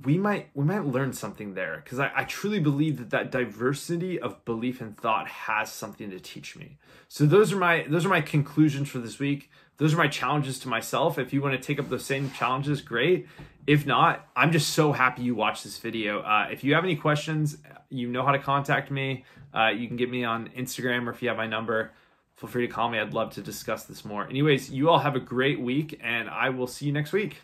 we 0.05 0.17
might 0.17 0.49
we 0.55 0.65
might 0.65 0.85
learn 0.85 1.13
something 1.13 1.55
there 1.55 1.81
because 1.83 1.99
I, 1.99 2.11
I 2.15 2.25
truly 2.25 2.61
believe 2.61 2.99
that 2.99 3.11
that 3.11 3.33
diversity 3.33 4.19
of 4.21 4.45
belief 4.45 4.81
and 4.81 4.97
thought 4.97 5.27
has 5.27 5.73
something 5.73 6.11
to 6.11 6.21
teach 6.21 6.57
me. 6.57 6.79
So 7.09 7.27
those 7.27 7.53
are 7.53 7.57
my 7.57 7.85
those 7.89 8.07
are 8.07 8.09
my 8.09 8.21
conclusions 8.21 8.89
for 8.89 8.99
this 8.99 9.19
week. 9.19 9.51
Those 9.79 9.93
are 9.93 9.99
my 9.99 10.09
challenges 10.09 10.59
to 10.61 10.69
myself. 10.69 11.19
If 11.19 11.33
you 11.33 11.43
want 11.43 11.61
to 11.61 11.67
take 11.67 11.81
up 11.81 11.89
those 11.89 12.05
same 12.05 12.31
challenges 12.31 12.81
great. 12.81 13.27
If 13.67 13.85
not 13.85 14.29
i'm 14.37 14.53
just 14.53 14.71
so 14.71 14.93
happy 14.93 15.23
you 15.23 15.35
watched 15.35 15.65
this 15.65 15.79
video. 15.79 16.21
Uh, 16.21 16.47
if 16.51 16.63
you 16.63 16.75
have 16.75 16.85
any 16.85 16.97
questions 16.97 17.59
you 17.91 18.09
know 18.09 18.25
how 18.25 18.33
to 18.33 18.39
contact 18.39 18.91
me. 18.91 19.25
Uh, 19.53 19.69
you 19.69 19.89
can 19.89 19.97
get 19.97 20.11
me 20.11 20.23
on 20.23 20.49
instagram 20.57 21.07
or 21.07 21.11
if 21.11 21.23
you 21.23 21.29
have 21.29 21.37
my 21.37 21.47
number 21.47 21.91
feel 22.37 22.49
free 22.49 22.67
to 22.67 22.73
call 22.73 22.89
me. 22.89 22.99
I'd 23.01 23.15
love 23.15 23.33
to 23.35 23.41
discuss 23.41 23.85
this 23.85 24.05
more. 24.05 24.29
Anyways 24.29 24.71
you 24.71 24.91
all 24.91 25.01
have 25.01 25.17
a 25.17 25.21
great 25.21 25.61
week 25.61 25.99
and 26.01 26.31
i 26.31 26.51
will 26.51 26.69
see 26.69 26.87
you 26.87 26.93
next 26.93 27.13
week 27.13 27.39